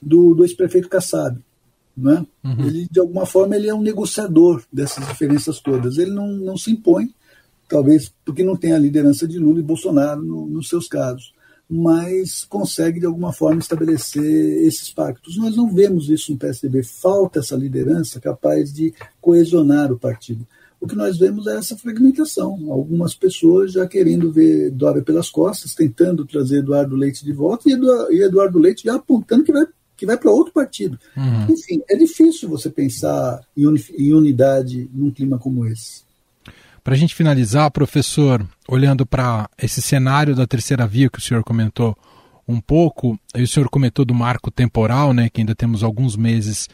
do, 0.00 0.34
do 0.34 0.44
ex-prefeito 0.44 0.88
Kassab. 0.88 1.38
Né? 1.96 2.26
Uhum. 2.42 2.66
Ele, 2.66 2.88
de 2.90 3.00
alguma 3.00 3.24
forma, 3.24 3.56
ele 3.56 3.68
é 3.68 3.74
um 3.74 3.82
negociador 3.82 4.62
dessas 4.72 5.06
diferenças 5.06 5.60
todas. 5.60 5.96
Ele 5.96 6.10
não, 6.10 6.28
não 6.28 6.56
se 6.56 6.70
impõe, 6.70 7.12
talvez 7.68 8.12
porque 8.24 8.42
não 8.42 8.56
tem 8.56 8.72
a 8.72 8.78
liderança 8.78 9.26
de 9.26 9.38
Lula 9.38 9.60
e 9.60 9.62
Bolsonaro 9.62 10.22
no, 10.22 10.46
nos 10.46 10.68
seus 10.68 10.88
casos 10.88 11.32
mas 11.68 12.44
consegue 12.44 13.00
de 13.00 13.06
alguma 13.06 13.32
forma 13.32 13.60
estabelecer 13.60 14.66
esses 14.66 14.90
pactos. 14.92 15.36
Nós 15.36 15.56
não 15.56 15.72
vemos 15.72 16.08
isso 16.08 16.32
no 16.32 16.38
PSDB, 16.38 16.82
falta 16.82 17.40
essa 17.40 17.56
liderança 17.56 18.20
capaz 18.20 18.72
de 18.72 18.92
coesionar 19.20 19.90
o 19.90 19.98
partido. 19.98 20.46
O 20.80 20.86
que 20.86 20.94
nós 20.94 21.18
vemos 21.18 21.46
é 21.46 21.56
essa 21.56 21.76
fragmentação. 21.78 22.70
Algumas 22.70 23.14
pessoas 23.14 23.72
já 23.72 23.86
querendo 23.86 24.30
ver 24.30 24.70
Dória 24.70 25.02
pelas 25.02 25.30
costas, 25.30 25.74
tentando 25.74 26.26
trazer 26.26 26.58
Eduardo 26.58 26.94
Leite 26.94 27.24
de 27.24 27.32
volta, 27.32 27.70
e 27.70 28.22
Eduardo 28.22 28.58
Leite 28.58 28.84
já 28.84 28.96
apontando 28.96 29.44
que 29.44 29.52
vai, 29.52 29.64
que 29.96 30.04
vai 30.04 30.18
para 30.18 30.30
outro 30.30 30.52
partido. 30.52 30.98
Uhum. 31.16 31.54
Enfim, 31.54 31.80
é 31.88 31.96
difícil 31.96 32.50
você 32.50 32.68
pensar 32.68 33.40
em 33.56 34.12
unidade 34.12 34.90
num 34.92 35.10
clima 35.10 35.38
como 35.38 35.66
esse. 35.66 36.02
Para 36.84 36.92
a 36.92 36.96
gente 36.98 37.14
finalizar, 37.14 37.70
professor, 37.70 38.46
olhando 38.68 39.06
para 39.06 39.48
esse 39.56 39.80
cenário 39.80 40.36
da 40.36 40.46
terceira 40.46 40.86
via 40.86 41.08
que 41.08 41.18
o 41.18 41.22
senhor 41.22 41.42
comentou 41.42 41.96
um 42.46 42.60
pouco, 42.60 43.18
e 43.34 43.42
o 43.42 43.48
senhor 43.48 43.70
comentou 43.70 44.04
do 44.04 44.14
marco 44.14 44.50
temporal, 44.50 45.14
né, 45.14 45.30
que 45.30 45.40
ainda 45.40 45.54
temos 45.54 45.82
alguns 45.82 46.14
meses 46.14 46.68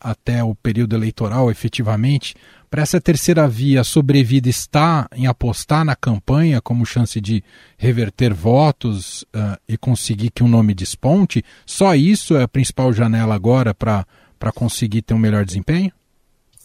até 0.00 0.42
o 0.42 0.54
período 0.56 0.96
eleitoral, 0.96 1.50
efetivamente, 1.50 2.34
para 2.70 2.82
essa 2.82 3.00
terceira 3.00 3.46
via 3.46 3.84
sobrevida 3.84 4.48
está 4.48 5.08
em 5.14 5.26
apostar 5.26 5.84
na 5.84 5.94
campanha 5.94 6.60
como 6.60 6.84
chance 6.84 7.20
de 7.20 7.44
reverter 7.76 8.34
votos 8.34 9.22
uh, 9.22 9.56
e 9.68 9.76
conseguir 9.76 10.30
que 10.30 10.42
um 10.42 10.48
nome 10.48 10.74
desponte? 10.74 11.44
Só 11.64 11.94
isso 11.94 12.36
é 12.36 12.42
a 12.42 12.48
principal 12.48 12.92
janela 12.92 13.34
agora 13.34 13.72
para 13.72 14.04
conseguir 14.52 15.02
ter 15.02 15.14
um 15.14 15.18
melhor 15.18 15.44
desempenho? 15.44 15.92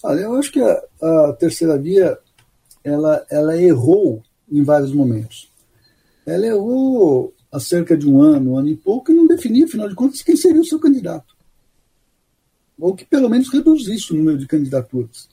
Olha, 0.01 0.21
eu 0.21 0.35
acho 0.35 0.51
que 0.51 0.59
a, 0.59 0.81
a 1.01 1.33
terceira 1.33 1.77
via 1.77 2.17
ela, 2.83 3.25
ela 3.29 3.61
errou 3.61 4.23
em 4.51 4.63
vários 4.63 4.91
momentos. 4.91 5.51
Ela 6.25 6.47
errou 6.47 7.33
há 7.51 7.59
cerca 7.59 7.95
de 7.95 8.09
um 8.09 8.21
ano, 8.21 8.51
um 8.51 8.57
ano 8.57 8.69
e 8.69 8.75
pouco, 8.75 9.11
e 9.11 9.15
não 9.15 9.27
definia, 9.27 9.65
afinal 9.65 9.87
de 9.87 9.95
contas, 9.95 10.21
quem 10.21 10.35
seria 10.35 10.61
o 10.61 10.65
seu 10.65 10.79
candidato 10.79 11.33
ou 12.83 12.95
que 12.95 13.05
pelo 13.05 13.29
menos 13.29 13.49
reduzisse 13.49 14.11
o 14.11 14.15
número 14.15 14.37
de 14.37 14.47
candidaturas. 14.47 15.29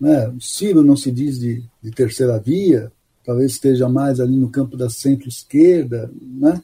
Né? 0.00 0.28
O 0.28 0.40
Ciro 0.40 0.82
não 0.82 0.96
se 0.96 1.10
diz 1.10 1.38
de, 1.38 1.62
de 1.82 1.90
terceira 1.90 2.38
via, 2.38 2.92
talvez 3.24 3.52
esteja 3.52 3.88
mais 3.88 4.20
ali 4.20 4.36
no 4.36 4.50
campo 4.50 4.76
da 4.76 4.90
centro-esquerda, 4.90 6.10
né? 6.20 6.60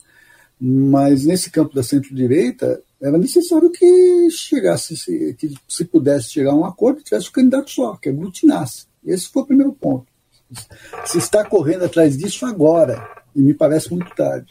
mas 0.61 1.25
nesse 1.25 1.51
campo 1.51 1.75
da 1.75 1.83
centro-direita 1.83 2.83
era 3.01 3.17
necessário 3.17 3.71
que 3.71 4.29
chegasse, 4.31 4.95
que 5.35 5.55
se 5.67 5.85
pudesse 5.85 6.31
chegar 6.31 6.53
a 6.53 6.57
um 6.57 6.67
acordo, 6.67 7.03
tivesse 7.03 7.29
um 7.29 7.33
candidato 7.33 7.71
só, 7.71 7.97
que 7.97 8.11
aglutinasse. 8.11 8.85
Esse 9.05 9.29
foi 9.29 9.43
o 9.43 9.47
primeiro 9.47 9.73
ponto. 9.73 10.07
Se 11.07 11.19
está 11.19 11.45
correndo 11.45 11.85
atrás 11.85 12.17
disso 12.17 12.47
agora, 12.47 13.09
e 13.35 13.41
me 13.41 13.55
parece 13.55 13.91
muito 13.91 14.15
tarde. 14.15 14.49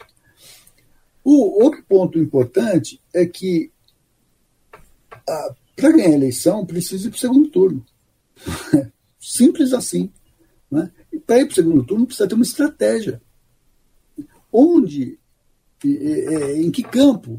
O 1.22 1.62
outro 1.62 1.82
ponto 1.86 2.18
importante 2.18 3.00
é 3.12 3.26
que 3.26 3.70
para 5.80 5.92
ganhar 5.92 6.10
a 6.10 6.14
eleição, 6.14 6.66
precisa 6.66 7.06
ir 7.06 7.10
para 7.10 7.16
o 7.16 7.20
segundo 7.20 7.48
turno. 7.48 7.84
Simples 9.18 9.72
assim. 9.72 10.10
Né? 10.70 10.90
E 11.12 11.18
para 11.18 11.40
ir 11.40 11.46
para 11.46 11.52
o 11.52 11.54
segundo 11.54 11.84
turno, 11.84 12.06
precisa 12.06 12.28
ter 12.28 12.34
uma 12.34 12.44
estratégia. 12.44 13.20
Onde, 14.52 15.18
em 15.84 16.70
que 16.70 16.82
campo 16.82 17.38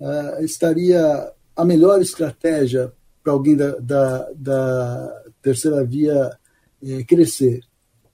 uh, 0.00 0.44
estaria 0.44 1.32
a 1.54 1.64
melhor 1.64 2.00
estratégia 2.00 2.92
para 3.22 3.32
alguém 3.32 3.56
da, 3.56 3.76
da, 3.76 4.30
da, 4.34 5.24
terceira 5.42 5.84
via 5.84 6.36
eh, 6.82 7.04
crescer? 7.04 7.60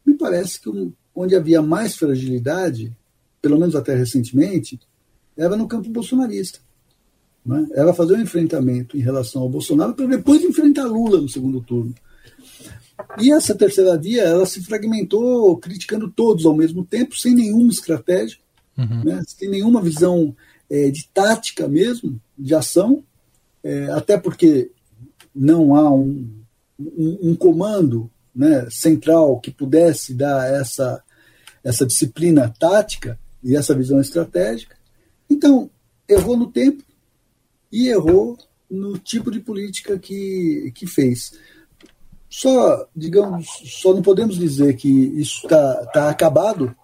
Me 0.04 0.14
parece 0.14 0.60
que 0.60 0.68
onde 1.14 1.34
havia 1.34 1.62
mais 1.62 1.96
fragilidade, 1.96 2.94
pelo 3.40 3.58
menos 3.58 3.74
até 3.74 3.94
recentemente, 3.94 4.80
era 5.36 5.56
no 5.56 5.68
campo 5.68 5.90
bolsonarista. 5.90 6.60
Né? 7.44 7.66
Ela 7.74 7.94
fazer 7.94 8.14
um 8.14 8.22
enfrentamento 8.22 8.96
em 8.96 9.00
relação 9.00 9.42
ao 9.42 9.48
Bolsonaro 9.48 9.94
para 9.94 10.06
depois 10.06 10.42
enfrentar 10.42 10.84
Lula 10.84 11.20
no 11.20 11.28
segundo 11.28 11.60
turno. 11.60 11.94
E 13.18 13.32
essa 13.32 13.54
terceira 13.54 13.96
via, 13.98 14.22
ela 14.22 14.46
se 14.46 14.62
fragmentou 14.62 15.56
criticando 15.58 16.10
todos 16.10 16.46
ao 16.46 16.54
mesmo 16.54 16.84
tempo, 16.84 17.16
sem 17.16 17.34
nenhuma 17.34 17.70
estratégia, 17.70 18.38
uhum. 18.78 19.04
né? 19.04 19.22
sem 19.26 19.48
nenhuma 19.48 19.82
visão 19.82 20.34
é, 20.70 20.90
de 20.90 21.08
tática 21.12 21.68
mesmo, 21.68 22.20
de 22.38 22.54
ação, 22.54 23.02
é, 23.62 23.86
até 23.90 24.16
porque 24.16 24.70
não 25.34 25.74
há 25.74 25.90
um, 25.90 26.30
um, 26.78 27.30
um 27.30 27.34
comando 27.34 28.10
né, 28.34 28.68
central 28.70 29.40
que 29.40 29.50
pudesse 29.50 30.14
dar 30.14 30.50
essa, 30.52 31.02
essa 31.62 31.86
disciplina 31.86 32.52
tática 32.58 33.18
e 33.42 33.56
essa 33.56 33.74
visão 33.74 34.00
estratégica. 34.00 34.76
Então, 35.28 35.70
errou 36.08 36.36
no 36.36 36.50
tempo, 36.50 36.84
e 37.72 37.88
errou 37.88 38.36
no 38.70 38.98
tipo 38.98 39.30
de 39.30 39.40
política 39.40 39.98
que, 39.98 40.70
que 40.74 40.86
fez. 40.86 41.32
Só, 42.28 42.86
digamos, 42.94 43.46
só 43.64 43.94
não 43.94 44.02
podemos 44.02 44.38
dizer 44.38 44.76
que 44.76 44.88
isso 44.88 45.44
está 45.44 45.86
tá 45.86 46.10
acabado, 46.10 46.74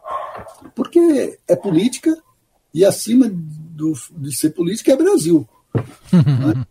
porque 0.74 1.38
é 1.46 1.54
política 1.54 2.16
e 2.72 2.84
acima 2.84 3.30
do, 3.30 3.92
de 4.16 4.34
ser 4.34 4.50
política 4.50 4.92
é 4.92 4.96
Brasil. 4.96 5.46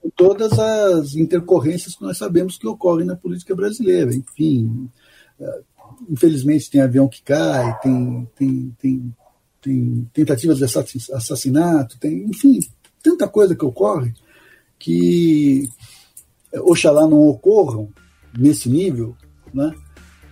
Com 0.01 0.09
todas 0.15 0.57
as 0.57 1.15
intercorrências 1.15 1.95
que 1.95 2.01
nós 2.01 2.17
sabemos 2.17 2.57
que 2.57 2.67
ocorrem 2.67 3.05
na 3.05 3.15
política 3.15 3.55
brasileira. 3.55 4.13
Enfim, 4.13 4.89
é, 5.39 5.61
infelizmente 6.09 6.69
tem 6.69 6.81
avião 6.81 7.07
que 7.07 7.21
cai, 7.21 7.79
tem, 7.79 8.27
tem, 8.35 8.75
tem, 8.79 9.15
tem 9.61 10.09
tentativas 10.13 10.57
de 10.57 10.65
assassinato, 10.65 11.99
tem, 11.99 12.25
enfim, 12.25 12.59
tanta 13.01 13.27
coisa 13.27 13.55
que 13.55 13.65
ocorre 13.65 14.13
que 14.79 15.69
oxalá 16.53 17.07
não 17.07 17.19
ocorram 17.27 17.89
nesse 18.37 18.69
nível, 18.69 19.15
né? 19.53 19.73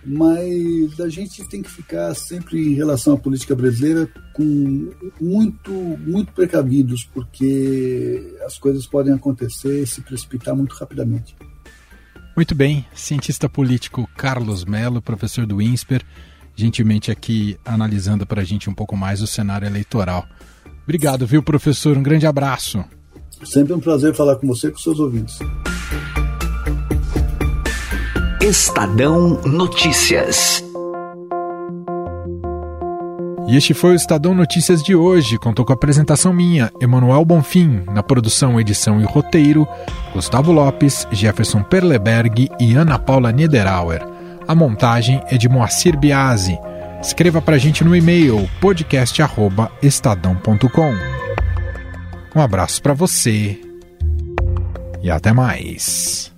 Mas 0.06 1.00
a 1.00 1.08
gente 1.08 1.46
tem 1.48 1.62
que 1.62 1.70
ficar 1.70 2.14
sempre 2.14 2.58
em 2.58 2.74
relação 2.74 3.14
à 3.14 3.18
política 3.18 3.56
brasileira 3.56 4.08
com 4.32 4.92
muito 5.20 5.72
muito 5.72 6.32
precavidos 6.32 7.04
porque 7.12 8.36
as 8.46 8.56
coisas 8.56 8.86
podem 8.86 9.12
acontecer 9.12 9.82
e 9.82 9.86
se 9.86 10.00
precipitar 10.00 10.54
muito 10.54 10.74
rapidamente. 10.74 11.34
Muito 12.36 12.54
bem, 12.54 12.86
cientista 12.94 13.48
político 13.48 14.08
Carlos 14.16 14.64
Melo, 14.64 15.02
professor 15.02 15.46
do 15.46 15.60
INSPER, 15.60 16.04
gentilmente 16.54 17.10
aqui 17.10 17.58
analisando 17.64 18.26
para 18.26 18.42
a 18.42 18.44
gente 18.44 18.70
um 18.70 18.74
pouco 18.74 18.96
mais 18.96 19.20
o 19.22 19.26
cenário 19.26 19.66
eleitoral. 19.66 20.26
Obrigado, 20.84 21.26
viu, 21.26 21.42
professor? 21.42 21.96
Um 21.96 22.02
grande 22.02 22.26
abraço. 22.26 22.84
Sempre 23.44 23.72
um 23.72 23.80
prazer 23.80 24.14
falar 24.14 24.36
com 24.36 24.46
você 24.46 24.68
e 24.68 24.70
com 24.70 24.78
seus 24.78 25.00
ouvintes. 25.00 25.38
Estadão 28.48 29.40
Notícias. 29.44 30.64
E 33.48 33.56
este 33.56 33.74
foi 33.74 33.90
o 33.90 33.96
Estadão 33.96 34.36
Notícias 34.36 34.84
de 34.84 34.94
hoje. 34.94 35.36
Contou 35.36 35.64
com 35.64 35.72
a 35.72 35.74
apresentação 35.74 36.32
minha, 36.32 36.70
Emanuel 36.80 37.24
Bonfim, 37.24 37.82
na 37.92 38.04
produção, 38.04 38.60
edição 38.60 39.00
e 39.00 39.04
roteiro, 39.04 39.66
Gustavo 40.14 40.52
Lopes, 40.52 41.08
Jefferson 41.10 41.64
Perleberg 41.64 42.48
e 42.60 42.76
Ana 42.76 43.00
Paula 43.00 43.32
Niederauer. 43.32 44.06
A 44.46 44.54
montagem 44.54 45.20
é 45.26 45.36
de 45.36 45.48
Moacir 45.48 45.98
Biasi. 45.98 46.56
Escreva 47.02 47.42
para 47.42 47.56
a 47.56 47.58
gente 47.58 47.82
no 47.82 47.96
e-mail 47.96 48.48
podcast@estadão.com. 48.60 50.94
Um 52.36 52.40
abraço 52.40 52.80
para 52.80 52.94
você 52.94 53.58
e 55.02 55.10
até 55.10 55.32
mais. 55.32 56.35